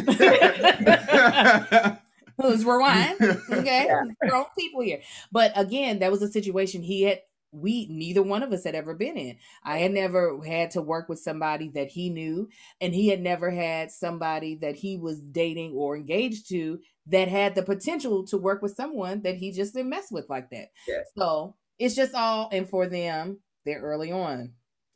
[2.37, 3.17] Let's rewind.
[3.51, 3.85] Okay.
[3.87, 4.03] Yeah.
[4.29, 5.01] Grown people here.
[5.31, 7.19] But again, that was a situation he had
[7.51, 9.37] we neither one of us had ever been in.
[9.63, 12.49] I had never had to work with somebody that he knew,
[12.81, 17.55] and he had never had somebody that he was dating or engaged to that had
[17.55, 20.69] the potential to work with someone that he just didn't mess with like that.
[20.87, 21.13] Yes.
[21.17, 24.53] So it's just all and for them, they're early on.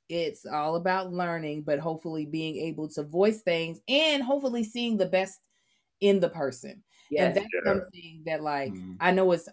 [0.10, 5.06] It's all about learning, but hopefully being able to voice things and hopefully seeing the
[5.08, 5.39] best
[6.01, 6.84] in the person.
[7.18, 7.64] And that's Yeah.
[7.66, 8.99] something that, like, Mhm.
[8.99, 9.49] I know it's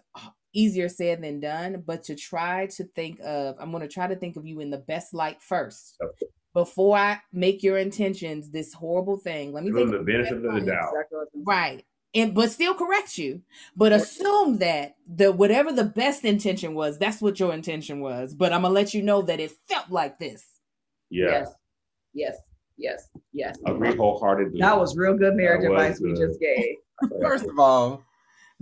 [0.53, 4.15] easier said than done, but to try to think of, I'm going to try to
[4.15, 5.97] think of you in the best light first
[6.53, 9.53] before I make your intentions this horrible thing.
[9.53, 10.89] Let me Give think the benefit of the doubt.
[10.89, 11.45] Exactly what I'm saying.
[11.45, 11.85] Right.
[12.13, 13.41] And but still correct you.
[13.75, 18.33] But assume that the whatever the best intention was, that's what your intention was.
[18.33, 20.45] But I'm gonna let you know that it felt like this.
[21.09, 21.55] Yeah, Yes.
[22.13, 22.37] Yes.
[22.77, 23.09] Yes.
[23.31, 23.57] Yes.
[23.65, 24.59] agree wholeheartedly.
[24.59, 26.75] That was real good marriage That was advice we just gave.
[27.21, 28.03] First of all,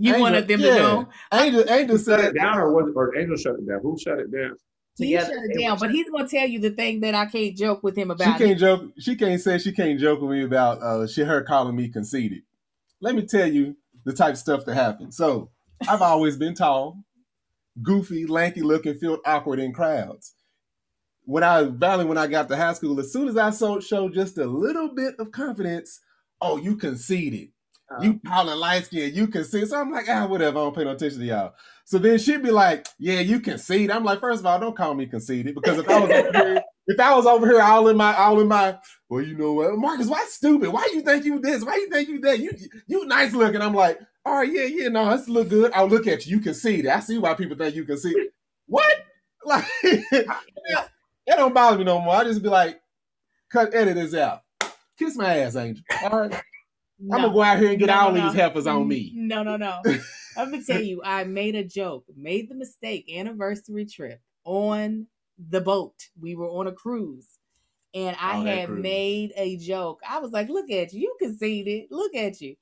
[0.00, 0.70] You Angel- wanted them yeah.
[0.70, 1.08] to know.
[1.32, 3.80] Angel Angel shut said it down, or was or Angel shut it down?
[3.82, 4.56] Who shut it down?
[4.96, 7.54] He Together, shut it down, but he's gonna tell you the thing that I can't
[7.54, 8.38] joke with him about.
[8.38, 8.92] she can't joke.
[8.98, 12.42] She can't say she can't joke with me about uh she her calling me conceited.
[13.02, 15.12] Let me tell you the type of stuff that happened.
[15.12, 15.50] So
[15.86, 17.04] I've always been tall,
[17.82, 20.34] goofy, lanky looking, felt awkward in crowds.
[21.24, 24.14] When I Valley, when I got to high school, as soon as I so, showed
[24.14, 26.00] just a little bit of confidence,
[26.40, 27.50] oh, you conceited.
[28.00, 29.68] You tall and light skin, you concede.
[29.68, 30.58] So I'm like, ah, whatever.
[30.58, 31.54] I don't pay no attention to y'all.
[31.84, 33.90] So then she'd be like, yeah, you concede.
[33.90, 36.62] I'm like, first of all, don't call me conceited because if I was over here,
[36.86, 38.78] if I was over here all in my, all in my,
[39.08, 40.70] well, you know what, Marcus, why stupid?
[40.70, 41.64] Why you think you this?
[41.64, 42.38] Why you think you that?
[42.38, 42.52] You
[42.86, 43.60] you nice looking.
[43.60, 45.72] I'm like, all right, yeah, yeah, no, this look good.
[45.72, 46.36] I'll look at you.
[46.36, 46.86] You conceded.
[46.86, 48.28] I see why people think you conceded.
[48.66, 48.92] What?
[49.42, 50.88] Like, that
[51.26, 52.14] don't bother me no more.
[52.14, 52.78] I just be like,
[53.50, 54.42] cut, edit this out.
[54.98, 55.82] Kiss my ass, Angel.
[56.02, 56.42] All right.
[57.00, 57.16] No.
[57.16, 59.12] I'm gonna go out here and get No, all no, these heifers on me.
[59.14, 59.82] Mm, no, no, no.
[60.36, 65.06] I'm gonna tell you, I made a joke, made the mistake, anniversary trip on
[65.38, 65.94] the boat.
[66.20, 67.28] We were on a cruise.
[67.94, 70.00] And I Oh, had made a joke.
[70.08, 71.00] I was like, look at you.
[71.00, 71.86] You conceded.
[71.90, 72.56] Look at you.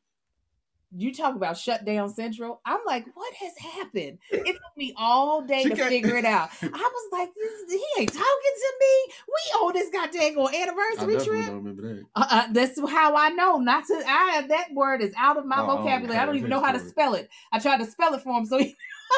[0.96, 2.60] You talk about shut down central.
[2.64, 4.18] I'm like, what has happened?
[4.32, 6.48] It took me all day She to figure it out.
[6.62, 7.28] I was like,
[7.68, 9.12] he ain't talking to me.
[9.28, 11.46] We on this goddamn I anniversary definitely trip.
[11.46, 12.04] don't remember that.
[12.16, 14.02] Uh, uh, that's how I know not to.
[14.06, 16.18] I that word is out of my Oh, vocabulary.
[16.18, 17.28] I don't even know how to spell it.
[17.52, 18.64] I tried to spell it for him, so he,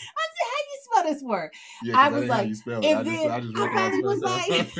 [0.00, 1.50] I said, "How do you spell this word?"
[1.82, 4.78] Yeah, I was how like- and I just, then I just I finally was myself.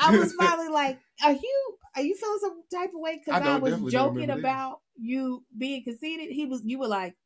[0.00, 1.78] I was finally like, "Are you?
[1.96, 4.40] Are you feeling some type of way?" Because I, don't- was joking remember this.
[4.40, 6.30] about you being conceited.
[6.30, 6.62] He was.
[6.64, 7.16] You were like,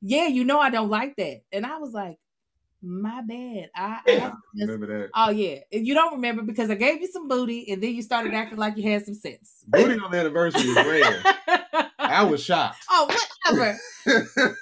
[0.00, 2.18] "Yeah, you know I don't like that," and I was like,
[2.82, 3.70] "My bad.
[3.74, 5.10] I." I just, remember that.
[5.14, 8.34] oh yeah, you don't remember because I gave you some booty, and then you started
[8.34, 9.59] acting like you had some sense.
[9.70, 11.22] Booty on the anniversary is rare.
[11.98, 12.84] I was shocked.
[12.90, 13.08] oh,
[13.46, 13.78] whatever.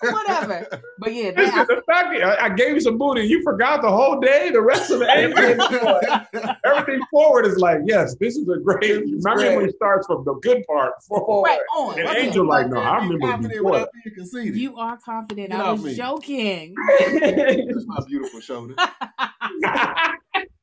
[0.03, 0.83] whatever.
[0.99, 3.81] But yeah, Listen, that, the fact that I, I gave you some booty, you forgot
[3.81, 4.51] the whole day.
[4.51, 8.83] The rest of the day, everything forward is like, yes, this is a great.
[9.05, 11.47] Remember when it starts from the good part forward.
[11.49, 11.99] right on.
[11.99, 12.27] And okay.
[12.27, 13.71] Angel like, no, I remember confident before.
[13.73, 14.57] without being conceited.
[14.57, 15.51] You are confident.
[15.51, 15.95] Get I off was me.
[15.95, 16.75] joking.
[16.99, 18.75] That's my beautiful shoulder.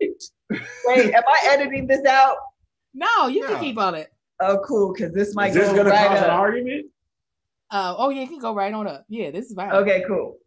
[0.10, 2.38] Wait, am I editing this out?
[2.93, 3.48] no, you No.
[3.48, 4.12] can keep on it.
[4.40, 6.88] Oh, cool, because this might is this go going to right cause an argument?
[7.72, 9.06] Uh, oh yeah, you can go right on up.
[9.08, 9.72] Yeah, this is fine.
[9.72, 10.38] Okay, cool.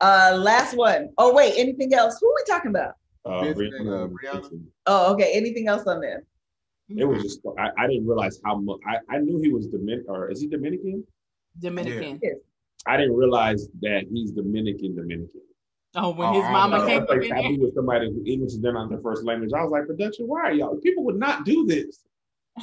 [0.00, 1.08] Uh, last one.
[1.18, 2.18] Oh wait, anything else?
[2.20, 2.94] Who are we talking about?
[3.24, 4.60] Uh, Vince Rihanna, and, uh, Brianna.
[4.86, 5.32] Oh, okay.
[5.34, 6.24] Anything else on there?
[6.96, 10.06] It was just I, I didn't realize how much I, I knew he was Dominican
[10.08, 11.04] or is he Dominican?
[11.58, 12.20] Dominican.
[12.86, 15.42] I didn't realize that he's Dominican Dominican.
[15.94, 16.86] Oh, when Oh, his I mama know.
[16.86, 17.42] came It's up like in there.
[17.42, 19.50] taboo with somebody who English is not their first language.
[19.54, 20.76] I was like, production, why are y'all?
[20.76, 22.04] People would not do this.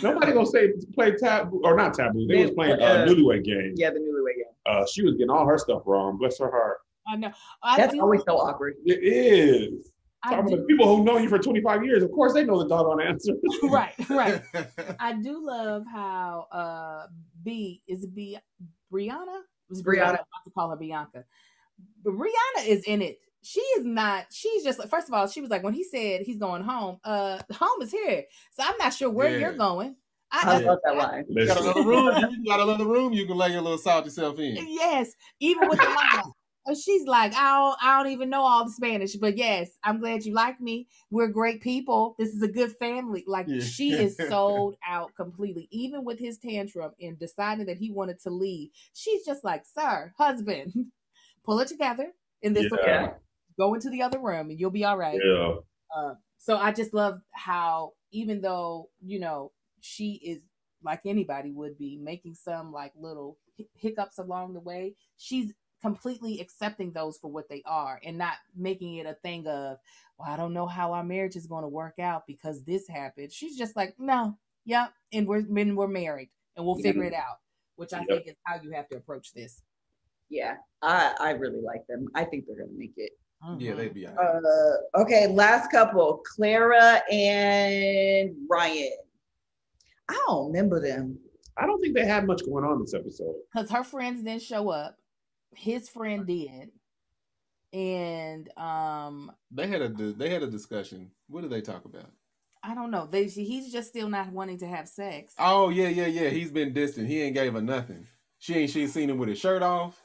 [0.01, 2.27] Nobody gonna say play taboo or not taboo.
[2.27, 3.73] They was playing uh, Uh, newlywed game.
[3.75, 4.45] Yeah, the newlywed game.
[4.65, 6.17] Uh, she was getting all her stuff wrong.
[6.17, 6.77] Bless her heart.
[7.07, 7.31] I know.
[7.61, 8.75] I That's do, always so awkward.
[8.85, 9.91] It is.
[10.23, 12.67] Talking do, about people who know you for 25 years, of course they know the
[12.67, 13.33] doggone answer.
[13.63, 14.41] right, right.
[14.99, 17.07] I do love how uh
[17.43, 18.37] B is it B
[18.91, 19.37] Brianna?
[19.37, 20.01] It was Brianna.
[20.01, 21.25] I'm about to call her Bianca.
[22.03, 23.19] But Brianna is in it.
[23.45, 24.25] She is not.
[24.31, 24.89] She's just like.
[24.89, 26.97] First of all, she was like when he said he's going home.
[27.03, 28.23] Uh, home is here.
[28.51, 29.37] So I'm not sure where Yeah.
[29.37, 29.95] you're going.
[30.31, 31.25] I I, love that line.
[31.29, 32.15] You got another room.
[32.41, 33.13] You got another room.
[33.13, 34.57] You can lay your little salty self in.
[34.67, 36.31] yes, even with the line.
[36.67, 39.99] And she's like, I don't, I don't even know all the Spanish, but yes, I'm
[39.99, 40.87] glad you like me.
[41.11, 42.15] We're great people.
[42.17, 43.23] This is a good family.
[43.27, 43.59] Like Yeah.
[43.61, 48.31] she is sold out completely, even with his tantrum and deciding that he wanted to
[48.31, 48.71] leave.
[48.93, 50.73] She's just like, sir, husband,
[51.45, 52.11] pull it together.
[52.41, 53.09] in this Yeah.
[53.57, 55.19] Go into the other room, and you'll be all right.
[55.23, 55.55] Yeah.
[55.95, 59.51] Uh, so I just love how even though you know
[59.81, 60.39] she is
[60.83, 63.37] like anybody would be making some like little
[63.75, 68.95] hiccups along the way, she's completely accepting those for what they are and not making
[68.95, 69.77] it a thing of,
[70.17, 73.31] well, I don't know how our marriage is going to work out because this happened.
[73.31, 77.37] She's just like, no, yep, and we're and we're married and we'll figure it out,
[77.75, 78.07] which I Yep.
[78.09, 79.61] think is how you have to approach this.
[80.29, 82.07] Yeah, I I really like them.
[82.15, 83.11] I think they're gonna make it.
[83.59, 83.77] Yeah, Mhm.
[83.77, 84.43] they'd be all right.
[84.43, 88.91] Uh, okay, last couple, Clara and Ryan.
[90.09, 91.17] I don't remember them.
[91.57, 93.35] I don't think they had much going on this episode.
[93.53, 94.97] because her friends didn't show up.
[95.55, 96.71] His friend did,
[97.73, 101.11] and um, They had a they had a discussion.
[101.27, 102.11] What did they talk about?
[102.63, 103.05] I don't know.
[103.09, 105.33] They he's just still not wanting to have sex.
[105.39, 106.29] Oh yeah, yeah, yeah.
[106.29, 107.07] He's been distant.
[107.07, 108.05] He ain't gave her nothing.
[108.39, 110.01] She ain't she seen him with his shirt off.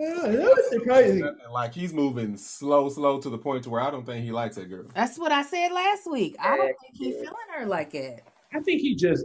[0.00, 1.20] That was surprising.
[1.20, 1.50] Nothing.
[1.52, 4.56] Like he's moving slow, slow to the point to where I don't think he likes
[4.56, 4.86] that girl.
[4.94, 6.36] That's what I said last week.
[6.40, 8.24] I don't think he's feeling her like it.
[8.54, 9.24] I think he just,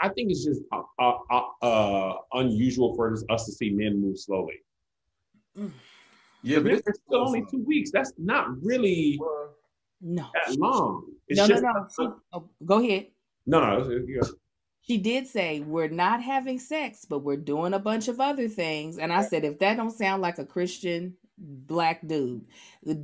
[0.00, 4.00] I think it's just uh, uh, uh, uh, unusual for us us to see men
[4.00, 4.60] move slowly.
[6.44, 7.92] Yeah, but it's it's still only two weeks.
[7.92, 9.16] That's not really
[10.00, 11.06] No, that long.
[11.28, 11.86] It's no, just, no, no.
[11.88, 13.06] She, oh, go ahead.
[13.46, 14.00] no, no.
[14.88, 14.94] It's- yeah.
[14.94, 18.98] She did say we're not having sex, but we're doing a bunch of other things.
[18.98, 22.44] And I said, if that don't sound like a Christian black dude,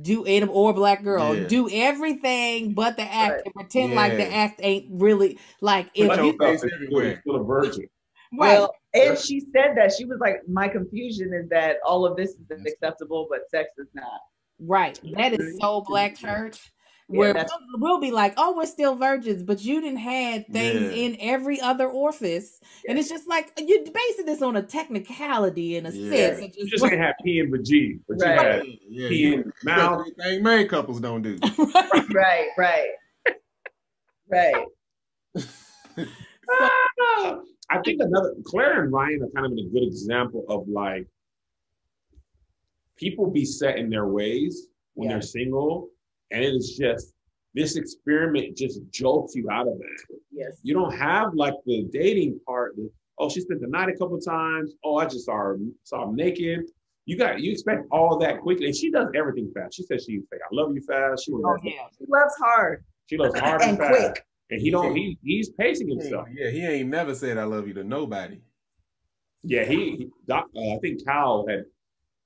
[0.01, 1.47] do and or black girl, Yeah.
[1.47, 3.41] do everything but the act Right.
[3.45, 7.19] and pretend like the act ain't really like if Put you face everywhere.
[7.21, 7.81] still a virgin.
[7.81, 8.59] right.
[8.59, 12.31] Well, and she said that she was like, my confusion is that all of this
[12.31, 14.21] is acceptable, but sex is not.
[14.59, 14.99] Right.
[15.15, 16.59] That is so black church.
[17.11, 20.45] Yeah, Where that's- we'll, we'll be like, oh, we're still virgins, but you didn't had
[20.47, 21.03] things Yeah.
[21.05, 22.59] in every other orifice.
[22.87, 26.11] And it's just like you're basing this on a technicality in a Yeah.
[26.35, 26.39] sense.
[26.39, 28.35] It You just- just can't have P and G, but Right.
[28.35, 30.05] you had Yeah, P you in mouth.
[30.21, 31.39] thing married couples don't do.
[32.13, 32.89] Right, right,
[34.27, 34.65] right.
[36.51, 37.39] Ah!
[37.71, 41.05] I think another Claire and Ryan are kind of a good example of like
[42.97, 45.15] people be set in their ways when Yeah.
[45.15, 45.89] they're single,
[46.31, 47.13] and it is just
[47.53, 50.17] this experiment just jolts you out of that.
[50.31, 50.59] Yes.
[50.63, 52.75] You don't have like the dating part.
[52.75, 54.73] that, oh, she spent the night a couple times.
[54.83, 56.61] Oh, I just saw her saw her naked.
[57.05, 59.75] You got you expect all that quickly, and she does everything fast.
[59.75, 61.25] She says she say I love you fast.
[61.25, 61.87] She oh yeah.
[61.97, 63.99] She loves hard she loves hard and, and fast.
[63.99, 64.25] quick.
[64.51, 66.27] And he don't he he's pacing himself.
[66.33, 68.39] Yeah, he ain't never said I love you to nobody.
[69.43, 71.65] Yeah, he, he doc, uh, I think Kyle had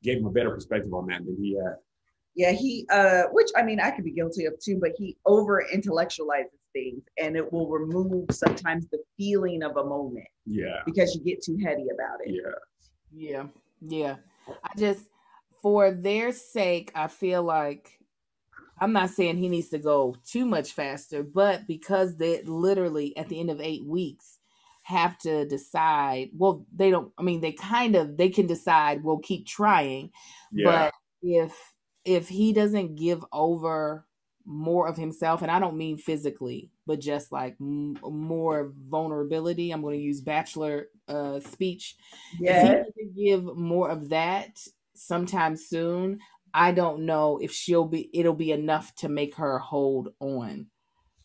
[0.04, 1.76] gave him a better perspective on that than he had.
[2.36, 5.66] Yeah, he uh which I mean I could be guilty of too, but he over
[5.74, 11.24] intellectualizes things and it will remove sometimes the feeling of a moment Yeah, because you
[11.24, 12.34] get too heady about it.
[12.34, 12.52] yeah.
[13.12, 13.48] Yeah.
[13.82, 14.16] Yeah.
[14.64, 15.06] I just
[15.62, 18.00] for their sake, I feel like
[18.80, 23.30] I'm not saying he needs to go too much faster, but because they literally at
[23.30, 24.40] the end of eight weeks
[24.84, 29.20] have to decide, well, they don't, I mean, they kind of, they can decide, we'll
[29.20, 30.12] keep trying.
[30.52, 30.90] Yeah.
[30.90, 31.73] But if,
[32.06, 34.06] if he doesn't give over
[34.46, 39.82] more of himself, and I don't mean physically, but just like m- more vulnerability, I'm
[39.82, 41.96] going to use bachelor uh, speech
[42.46, 42.76] if he Yeah.
[42.76, 44.60] doesn't give more of that
[44.96, 46.20] sometime soon,
[46.54, 50.68] I don't know if she'll be it'll be enough to make her hold on.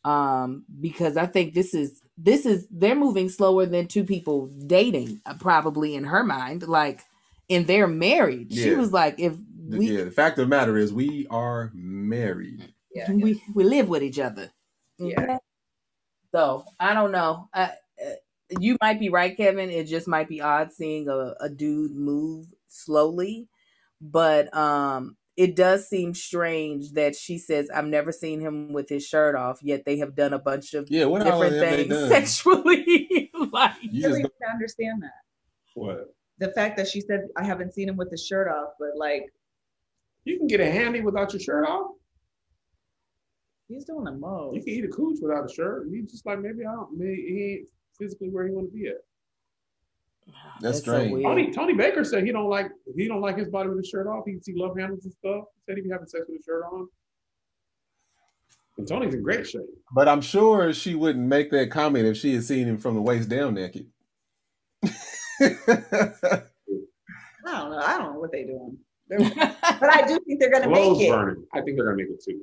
[0.05, 5.21] Um, because I think this is this is they're moving slower than two people dating,
[5.27, 6.67] uh, probably in her mind.
[6.69, 7.03] Like,
[7.51, 8.53] and they're married.
[8.53, 9.35] She was like, if
[9.69, 12.73] The- we yeah, the fact of the matter is we are married.
[12.95, 13.13] Yeah.
[13.13, 14.51] we we live with each other.
[14.99, 15.21] Yeah.
[15.21, 15.39] Okay?
[16.33, 17.49] So I don't know.
[17.55, 18.15] I, uh,
[18.59, 19.71] you might be right, Kevin.
[19.71, 23.49] It just might be odd seeing a, a dude move slowly,
[24.01, 29.07] but um, it does seem strange that she says, "I've never seen him with his
[29.07, 33.31] shirt off." Yet they have done a bunch of Yeah, what different things sexually.
[33.53, 35.23] like, You I just don't understand that.
[35.75, 36.15] What?
[36.39, 39.33] The fact that she said I haven't seen him with his shirt off, but like
[40.29, 41.93] You can get a handy without your shirt off.
[43.67, 44.57] he's doing the most.
[44.57, 45.87] You can eat a cooch without a shirt.
[45.91, 46.99] He's just like maybe I don't.
[46.99, 47.69] Maybe he ain't
[47.99, 48.97] physically where he want to be at.
[50.61, 51.13] That's so strange.
[51.13, 51.25] weird.
[51.25, 54.07] Tony Tony Baker said he don't like he don't like his body with his shirt
[54.07, 54.25] off.
[54.27, 55.45] He see love handles and stuff.
[55.55, 56.89] He said he'd be having sex with his shirt on.
[58.77, 59.63] And Tony's in great shape.
[59.95, 63.01] But I'm sure she wouldn't make that comment if she had seen him from the
[63.01, 63.87] waist down naked.
[64.85, 64.89] I
[67.47, 67.79] don't know.
[67.79, 68.77] I don't know what they doing.
[69.09, 69.19] They're-
[69.81, 71.11] but I do think they're gonna make it.
[71.11, 71.45] burning.
[71.53, 72.41] I think they're gonna make it too.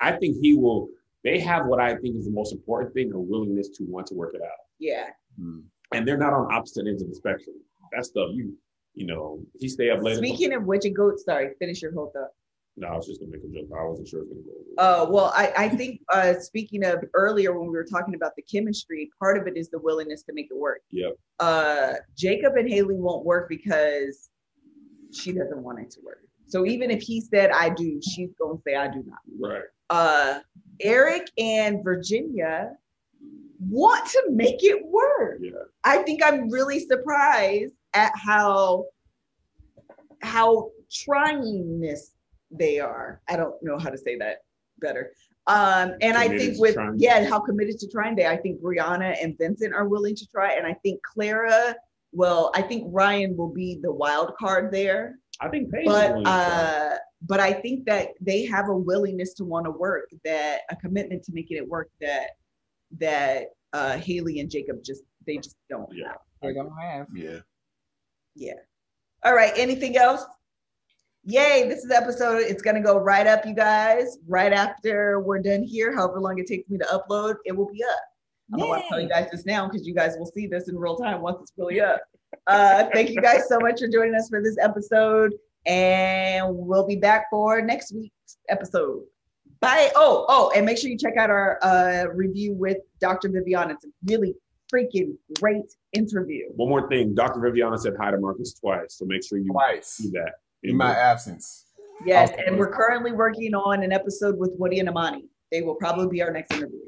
[0.00, 0.88] I think he will.
[1.22, 4.14] They have what I think is the most important thing: a willingness to want to
[4.14, 4.58] work it out.
[4.78, 5.08] Yeah.
[5.38, 5.60] Hmm.
[5.92, 7.56] And they're not on opposite ends of the spectrum.
[7.92, 8.56] That stuff, you,
[8.94, 10.16] you know, he stay up late.
[10.16, 11.18] Speaking of which, and goat.
[11.20, 12.30] Sorry, finish your whole thought.
[12.76, 13.68] no, I was just gonna make a joke.
[13.78, 14.82] I wasn't sure it was gonna go.
[14.82, 18.42] Uh, well, I, I think uh, speaking of earlier when we were talking about the
[18.42, 20.80] chemistry, part of it is the willingness to make it work.
[20.90, 21.12] Yep.
[21.38, 24.28] Uh, Jacob and Haley won't work because
[25.14, 26.20] she doesn't want it to work.
[26.46, 29.18] So even if he said I do, she's gonna say I do not.
[29.38, 29.62] Right.
[29.90, 30.40] Uh,
[30.80, 32.72] Erik and Virginia
[33.60, 35.38] want to make it work.
[35.40, 35.50] Yeah.
[35.84, 38.86] I think I'm really surprised at how
[40.22, 42.12] how tryingness
[42.50, 43.20] they are.
[43.28, 44.38] I don't know how to say that
[44.80, 45.12] better.
[45.46, 48.26] Um, and I think with yeah, how committed to trying they.
[48.26, 51.76] I think Brianna and Vincent are willing to try, and I think Clara.
[52.14, 56.24] Well, I think Ryan will be the wild card there, I think Paige but willing
[56.24, 56.96] to uh,
[57.26, 61.24] but I think that they have a willingness to want to work, that a commitment
[61.24, 62.28] to making it work that
[62.98, 65.88] that uh, Haley and Jacob just they just don't.
[65.92, 66.08] Yeah.
[66.08, 66.16] have.
[66.40, 67.06] They're gonna have.
[67.14, 67.38] Yeah.
[68.34, 68.54] Yeah.
[69.24, 69.52] All right.
[69.56, 70.24] Anything else?
[71.24, 71.66] Yay.
[71.68, 72.42] This is episode.
[72.42, 74.18] It's going to go right up, you guys.
[74.28, 77.82] Right after we're done here, however long it takes me to upload, it will be
[77.82, 78.00] up.
[78.52, 80.68] I don't want to tell you guys this now because you guys will see this
[80.68, 82.00] in real time once it's really up.
[82.46, 85.32] Uh, thank you guys so much for joining us for this episode.
[85.66, 89.02] And we'll be back for next week's episode.
[89.60, 89.90] Bye.
[89.96, 93.30] Oh, oh, and make sure you check out our uh, review with Dr.
[93.30, 93.70] Vivian.
[93.70, 94.34] It's a really
[94.72, 95.62] freaking great
[95.94, 96.44] interview.
[96.56, 97.40] One more thing, Dr.
[97.40, 100.32] Viviana said hi to Marcus twice, so make sure you Twice do that.
[100.64, 101.66] in my absence.
[102.04, 102.44] Yes, Awesome.
[102.46, 105.24] and we're currently working on an episode with Woody and Amani.
[105.50, 106.80] They will probably be our next interview.